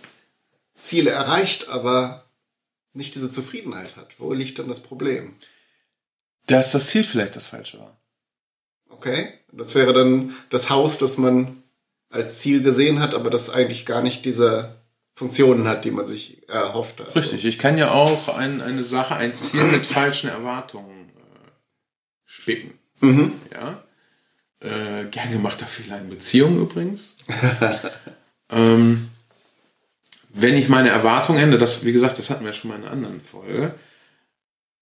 [0.80, 2.26] Ziele erreicht, aber
[2.94, 4.20] nicht diese Zufriedenheit hat.
[4.20, 5.36] Wo liegt dann das Problem?
[6.48, 7.98] Dass das Ziel vielleicht das falsche war.
[8.90, 9.34] Okay.
[9.52, 11.64] Das wäre dann das Haus, das man
[12.10, 14.76] als Ziel gesehen hat, aber das eigentlich gar nicht diese
[15.16, 17.16] Funktionen hat, die man sich erhofft hat.
[17.16, 21.50] Richtig, ich kann ja auch ein, eine Sache, ein Ziel mit falschen Erwartungen äh,
[22.26, 22.78] spicken.
[23.00, 23.34] Mhm.
[23.54, 23.82] Ja.
[24.60, 27.16] Äh, gern gemachter Fehler in Beziehungen übrigens.
[28.50, 29.10] ähm,
[30.30, 32.92] wenn ich meine Erwartungen ändere, das, wie gesagt, das hatten wir schon mal in einer
[32.92, 33.74] anderen Folge,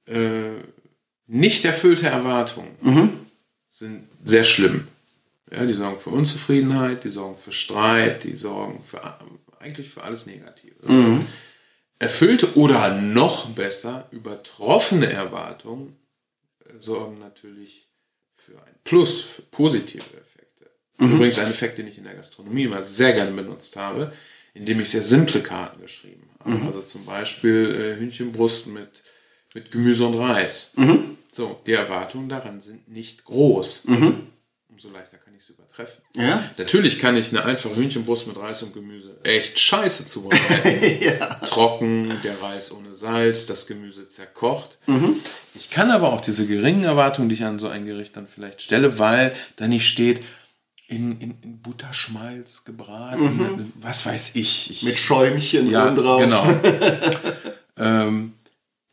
[0.08, 0.50] äh,
[1.28, 3.20] nicht erfüllte Erwartungen mhm.
[3.70, 4.88] sind sehr schlimm.
[5.52, 9.04] Ja, die sorgen für Unzufriedenheit, die sorgen für Streit, die sorgen für
[9.64, 10.76] eigentlich für alles Negative.
[10.88, 11.26] Mhm.
[12.00, 15.96] Erfüllte oder noch besser übertroffene Erwartungen
[16.78, 17.88] sorgen natürlich
[18.36, 20.70] für ein Plus, für positive Effekte.
[20.98, 21.14] Mhm.
[21.14, 24.12] Übrigens ein Effekt, den ich in der Gastronomie immer sehr gerne benutzt habe,
[24.54, 26.52] indem ich sehr simple Karten geschrieben habe.
[26.66, 29.04] Also zum Beispiel äh, Hühnchenbrust mit,
[29.54, 30.74] mit Gemüse und Reis.
[31.32, 33.86] So, die Erwartungen daran sind nicht groß.
[34.84, 36.04] Umso leichter kann ich es übertreffen.
[36.16, 36.44] Ja.
[36.58, 41.20] Natürlich kann ich eine einfache Hühnchenbrust mit Reis und Gemüse echt scheiße zubereiten.
[41.46, 44.80] Trocken, der Reis ohne Salz, das Gemüse zerkocht.
[45.56, 48.62] Ich kann aber auch diese geringen Erwartungen, die ich an so ein Gericht dann vielleicht
[48.62, 50.22] stelle, weil da nicht steht,
[50.88, 54.70] in, in, in Butterschmalz gebraten, was weiß ich.
[54.70, 56.22] ich Mit Schäumchen ja, drauf.
[56.22, 56.46] genau.
[57.78, 58.34] ähm,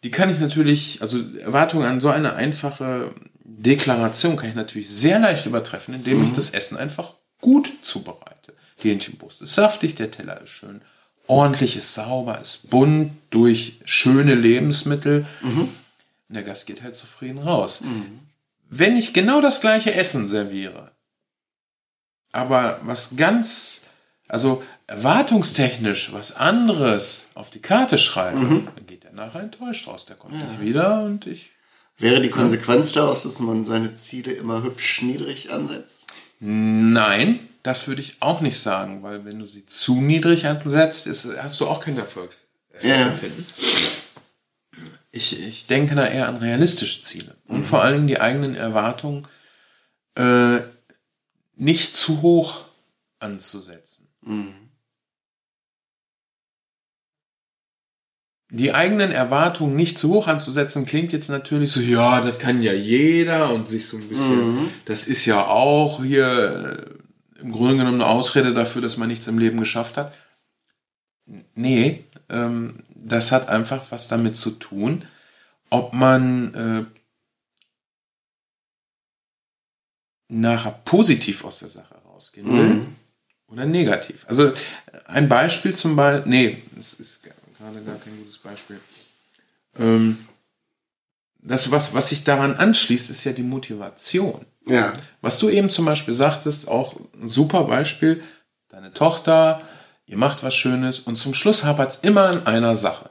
[0.05, 3.13] die kann ich natürlich, also Erwartungen an so eine einfache
[3.59, 8.55] Deklaration kann ich natürlich sehr leicht übertreffen, indem ich das Essen einfach gut zubereite.
[8.77, 10.81] Hähnchenbrust ist saftig, der Teller ist schön
[11.27, 15.27] ordentlich, ist sauber, ist bunt durch schöne Lebensmittel.
[16.29, 17.83] Und der Gast geht halt zufrieden raus.
[18.69, 20.91] Wenn ich genau das gleiche Essen serviere,
[22.33, 23.87] aber was ganz,
[24.29, 28.39] also erwartungstechnisch was anderes auf die Karte schreibe,
[28.77, 30.07] dann geht der nachher enttäuscht raus.
[30.07, 31.51] Der kommt nicht wieder und ich.
[32.01, 36.07] Wäre die Konsequenz daraus, dass man seine Ziele immer hübsch niedrig ansetzt?
[36.41, 41.29] Nein, das würde ich auch nicht sagen, weil wenn du sie zu niedrig ansetzt, ist,
[41.43, 42.47] hast du auch kein Erfolgs
[42.83, 42.91] Ja.
[42.91, 43.47] Erfolgsempfinden.
[45.13, 49.27] Ich, ich denke da eher an realistische Ziele und vor allen Dingen die eigenen Erwartungen
[50.15, 50.61] äh,
[51.57, 52.65] nicht zu hoch
[53.19, 54.09] anzusetzen.
[58.53, 62.73] Die eigenen Erwartungen nicht zu hoch anzusetzen, klingt jetzt natürlich so, ja, das kann ja
[62.73, 66.77] jeder und sich so ein bisschen, das ist ja auch hier
[67.37, 70.13] äh, im Grunde genommen eine Ausrede dafür, dass man nichts im Leben geschafft hat.
[71.55, 75.05] Nee, ähm, das hat einfach was damit zu tun,
[75.71, 76.85] ob man äh,
[80.29, 82.87] nachher positiv aus der Sache rausgehen will
[83.47, 84.25] oder negativ.
[84.29, 84.53] Also äh,
[85.07, 87.20] ein Beispiel zum Beispiel, nee, das ist
[87.61, 88.81] gerade gar kein gutes Beispiel.
[89.79, 90.19] Ähm,
[91.43, 94.45] das, was, was sich daran anschließt, ist ja die Motivation.
[94.67, 94.93] Ja.
[95.21, 98.23] Was du eben zum Beispiel sagtest, auch ein super Beispiel,
[98.69, 99.61] deine Tochter,
[100.07, 103.11] ihr macht was Schönes und zum Schluss hapert es immer an einer Sache.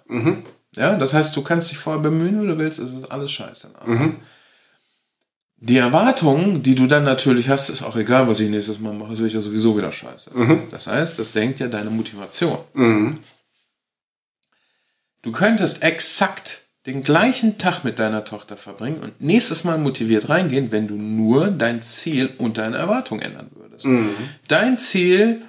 [0.76, 3.72] Ja, das heißt, du kannst dich vorher bemühen, wie du willst, es ist alles scheiße.
[5.62, 9.12] Die Erwartung, die du dann natürlich hast, ist auch egal, was ich nächstes Mal mache,
[9.14, 10.32] es wird ja sowieso wieder scheiße.
[10.72, 12.60] Das heißt, das senkt ja deine Motivation.
[15.22, 20.72] Du könntest exakt den gleichen Tag mit deiner Tochter verbringen und nächstes Mal motiviert reingehen,
[20.72, 23.86] wenn du nur dein Ziel und deine Erwartung ändern würdest.
[24.47, 25.41] Dein Ziel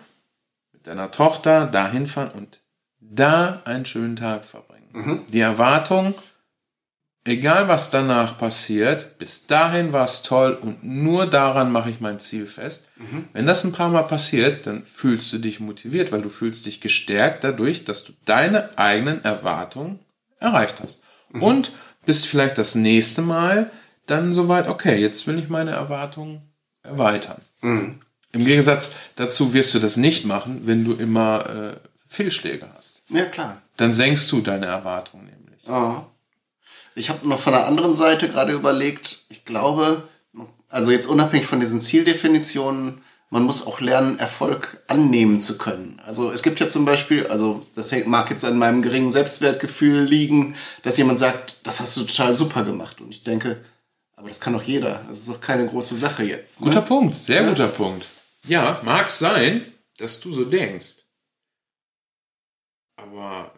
[0.72, 2.60] mit deiner Tochter dahin fahren und
[3.00, 5.24] da einen schönen Tag verbringen.
[5.32, 6.14] Die Erwartung,
[7.30, 12.20] egal was danach passiert, bis dahin war es toll und nur daran mache ich mein
[12.20, 12.86] Ziel fest.
[13.32, 16.80] Wenn das ein paar Mal passiert, dann fühlst du dich motiviert, weil du fühlst dich
[16.80, 20.00] gestärkt dadurch, dass du deine eigenen Erwartungen
[20.38, 21.02] erreicht hast.
[21.32, 21.72] Und
[22.04, 23.70] bist vielleicht das nächste Mal
[24.06, 26.42] dann soweit, okay, jetzt will ich meine Erwartungen
[26.82, 27.40] erweitern.
[27.62, 31.76] Im Gegensatz dazu wirst du das nicht machen, wenn du immer äh,
[32.08, 33.02] Fehlschläge hast.
[33.08, 33.62] Ja, klar.
[33.76, 35.64] Dann senkst du deine Erwartungen nämlich.
[35.66, 36.06] Ja.
[36.94, 40.08] Ich habe noch von der anderen Seite gerade überlegt, ich glaube,
[40.68, 46.00] also jetzt unabhängig von diesen Zieldefinitionen, man muss auch lernen, Erfolg annehmen zu können.
[46.04, 50.56] Also es gibt ja zum Beispiel, also das mag jetzt an meinem geringen Selbstwertgefühl liegen,
[50.82, 53.00] dass jemand sagt, das hast du total super gemacht.
[53.00, 53.64] Und ich denke,
[54.16, 55.04] aber das kann doch jeder.
[55.08, 56.60] Das ist doch keine große Sache jetzt.
[56.60, 56.66] ne?
[56.66, 58.06] Guter Punkt, sehr guter Punkt.
[58.46, 59.64] Ja, mag sein,
[59.98, 60.96] dass du so denkst.
[62.96, 63.52] Aber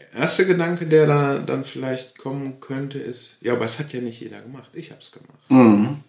[0.00, 4.00] der erste Gedanke, der da dann vielleicht kommen könnte, ist, ja, aber es hat ja
[4.00, 4.72] nicht jeder gemacht.
[4.74, 5.50] Ich hab's gemacht.
[5.50, 6.00] Mhm.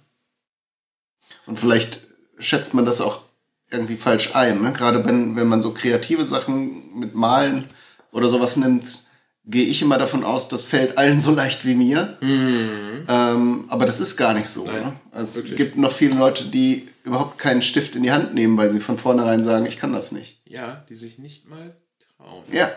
[1.45, 2.01] Und vielleicht
[2.39, 3.21] schätzt man das auch
[3.69, 4.61] irgendwie falsch ein.
[4.61, 4.73] Ne?
[4.73, 7.65] Gerade wenn, wenn man so kreative Sachen mit Malen
[8.11, 9.05] oder sowas nimmt,
[9.45, 12.17] gehe ich immer davon aus, das fällt allen so leicht wie mir.
[12.21, 14.65] Ähm, aber das ist gar nicht so.
[14.65, 14.93] Ne?
[15.11, 15.55] Es wirklich.
[15.57, 18.97] gibt noch viele Leute, die überhaupt keinen Stift in die Hand nehmen, weil sie von
[18.97, 20.41] vornherein sagen, ich kann das nicht.
[20.47, 21.75] Ja, die sich nicht mal
[22.17, 22.43] trauen.
[22.51, 22.69] Ja,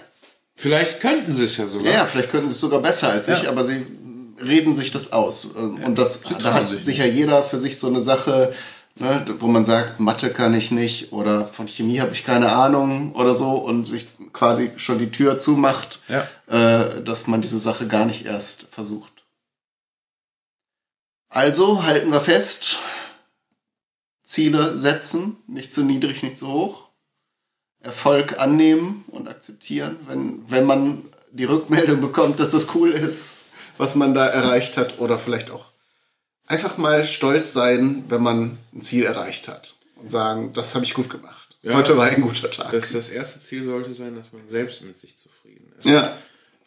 [0.65, 1.93] Vielleicht könnten sie es ja sogar.
[1.93, 3.85] ja, vielleicht könnten sie es sogar besser als ich, aber sie
[4.43, 5.45] reden sich das aus.
[5.45, 8.51] Und das da hat sich sicher jeder für sich so eine Sache,
[8.99, 13.13] ne, wo man sagt, Mathe kann ich nicht oder von Chemie habe ich keine Ahnung
[13.15, 16.27] oder so und sich quasi schon die Tür zumacht, Ja.
[16.47, 19.13] äh, dass man diese Sache gar nicht erst versucht.
[21.29, 22.79] Also halten wir fest,
[24.25, 26.84] Ziele setzen, nicht zu niedrig, nicht zu hoch.
[27.85, 33.47] Erfolg annehmen und akzeptieren, wenn, wenn man die Rückmeldung bekommt, dass das cool ist,
[33.79, 34.99] was man da erreicht hat.
[35.01, 35.71] Oder vielleicht auch
[36.47, 39.75] einfach mal stolz sein, wenn man ein Ziel erreicht hat.
[39.97, 41.57] Und sagen, das habe ich gut gemacht.
[41.63, 41.75] Ja.
[41.75, 42.73] Heute war ein guter Tag.
[42.73, 45.89] Das, das erste Ziel sollte sein, dass man selbst mit sich zufrieden ist.
[45.89, 46.17] ja,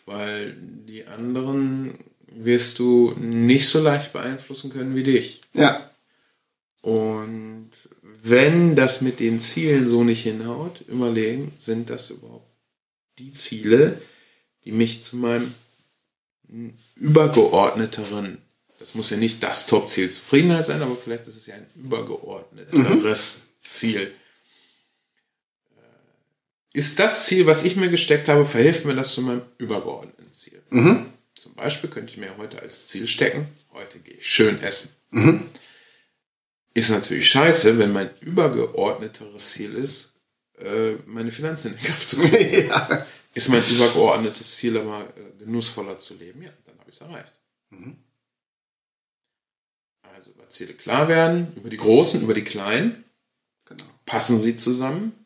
[0.05, 1.97] Weil die anderen
[2.31, 5.41] wirst du nicht so leicht beeinflussen können wie dich.
[5.53, 5.79] ja,
[6.81, 7.69] Und
[8.29, 12.47] wenn das mit den Zielen so nicht hinhaut, überlegen, sind das überhaupt
[13.19, 14.01] die Ziele,
[14.63, 15.51] die mich zu meinem
[16.95, 18.37] übergeordneteren,
[18.79, 23.47] das muss ja nicht das Top-Ziel Zufriedenheit sein, aber vielleicht ist es ja ein übergeordneteres
[23.61, 24.13] Ziel.
[25.75, 30.31] Äh, Ist das Ziel, was ich mir gesteckt habe, verhilft mir das zu meinem übergeordneten
[30.31, 30.61] Ziel?
[31.35, 34.95] Zum Beispiel könnte ich mir heute als Ziel stecken, heute gehe ich schön essen.
[36.77, 40.13] Ist natürlich scheiße, wenn mein übergeordneteres Ziel ist,
[40.59, 42.67] äh, meine Finanzen in den Griff zu kriegen.
[42.69, 43.07] ja.
[43.33, 47.33] Ist mein übergeordnetes Ziel aber äh, genussvoller zu leben, ja, dann habe ich es erreicht.
[50.03, 53.03] Also über Ziele klar werden, über die großen, über die kleinen,
[53.65, 53.83] Genau.
[54.05, 55.25] passen sie zusammen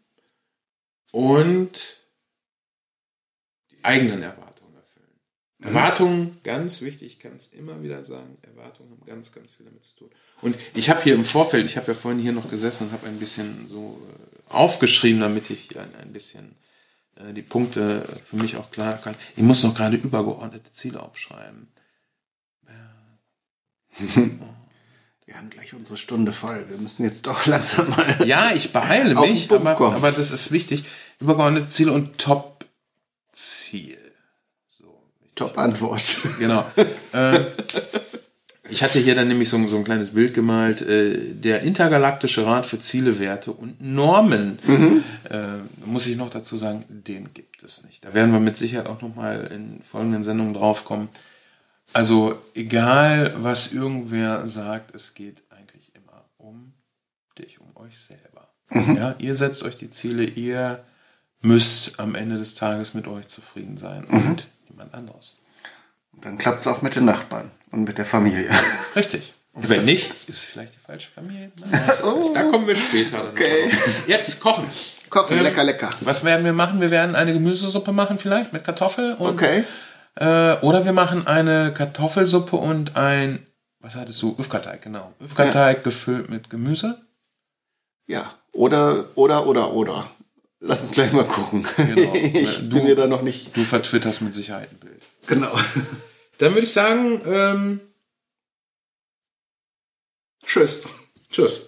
[1.11, 1.99] und
[3.71, 4.50] die eigenen Erwartungen.
[5.61, 9.83] Erwartungen, ganz wichtig, ich kann es immer wieder sagen, Erwartungen haben ganz, ganz viel damit
[9.83, 10.09] zu tun.
[10.41, 13.07] Und ich habe hier im Vorfeld, ich habe ja vorhin hier noch gesessen und habe
[13.07, 16.55] ein bisschen so äh, aufgeschrieben, damit ich ein, ein bisschen
[17.15, 19.13] äh, die Punkte für mich auch klar kann.
[19.35, 21.67] Ich muss noch gerade übergeordnete Ziele aufschreiben.
[25.25, 26.69] Wir haben gleich unsere Stunde voll.
[26.69, 28.27] Wir müssen jetzt doch langsam mal.
[28.27, 30.83] Ja, ich beeile mich, aber, aber das ist wichtig.
[31.19, 33.97] Übergeordnete Ziele und Top-Ziel.
[35.41, 36.17] Top-Antwort.
[36.39, 36.63] genau.
[37.13, 37.39] äh,
[38.69, 40.81] ich hatte hier dann nämlich so, ein- so ein kleines Bild gemalt.
[40.81, 44.59] Äh, der Intergalaktische Rat für Ziele, Werte und Normen.
[45.29, 48.05] Äh, muss ich noch dazu sagen, den gibt es nicht.
[48.05, 51.09] Da werden wir mit Sicherheit auch nochmal in folgenden Sendungen draufkommen.
[51.93, 56.73] Also egal, was irgendwer sagt, es geht eigentlich immer um
[57.37, 58.47] dich, um euch selber.
[58.95, 60.81] Ja, ihr setzt euch die Ziele, ihr
[61.41, 65.39] müsst am Ende des Tages mit euch zufrieden sein und niemand anderes.
[66.13, 68.49] Dann klappt es auch mit den Nachbarn und mit der Familie.
[68.95, 69.33] Richtig.
[69.53, 71.51] Und wenn nicht, ist vielleicht die falsche Familie.
[71.71, 72.35] Es nicht.
[72.35, 73.25] Da kommen wir später.
[73.29, 73.69] Okay.
[74.07, 74.65] Jetzt kochen.
[75.09, 75.89] Kochen, Ähm, lecker, lecker.
[76.01, 76.79] Was werden wir machen?
[76.79, 79.65] Wir werden eine Gemüsesuppe machen vielleicht mit Kartoffel und Okay.
[80.15, 83.45] Äh, oder wir machen eine Kartoffelsuppe und ein,
[83.79, 84.35] was hattest du?
[84.39, 85.13] Üfkateig, genau.
[85.21, 87.01] Üfkateig gefüllt mit Gemüse.
[88.07, 88.33] Ja.
[88.53, 90.05] Oder, oder, oder, oder.
[90.63, 91.65] Lass uns gleich mal gucken.
[91.75, 92.13] Genau.
[92.15, 93.55] Ich Du- bin mir da noch nicht.
[93.57, 95.01] Du vertwitterst mit Sicherheit ein Bild.
[95.27, 95.51] Genau.
[96.37, 97.79] Dann würde ich sagen, ähm,
[100.45, 100.87] Tschüss.
[101.31, 101.63] tschüss.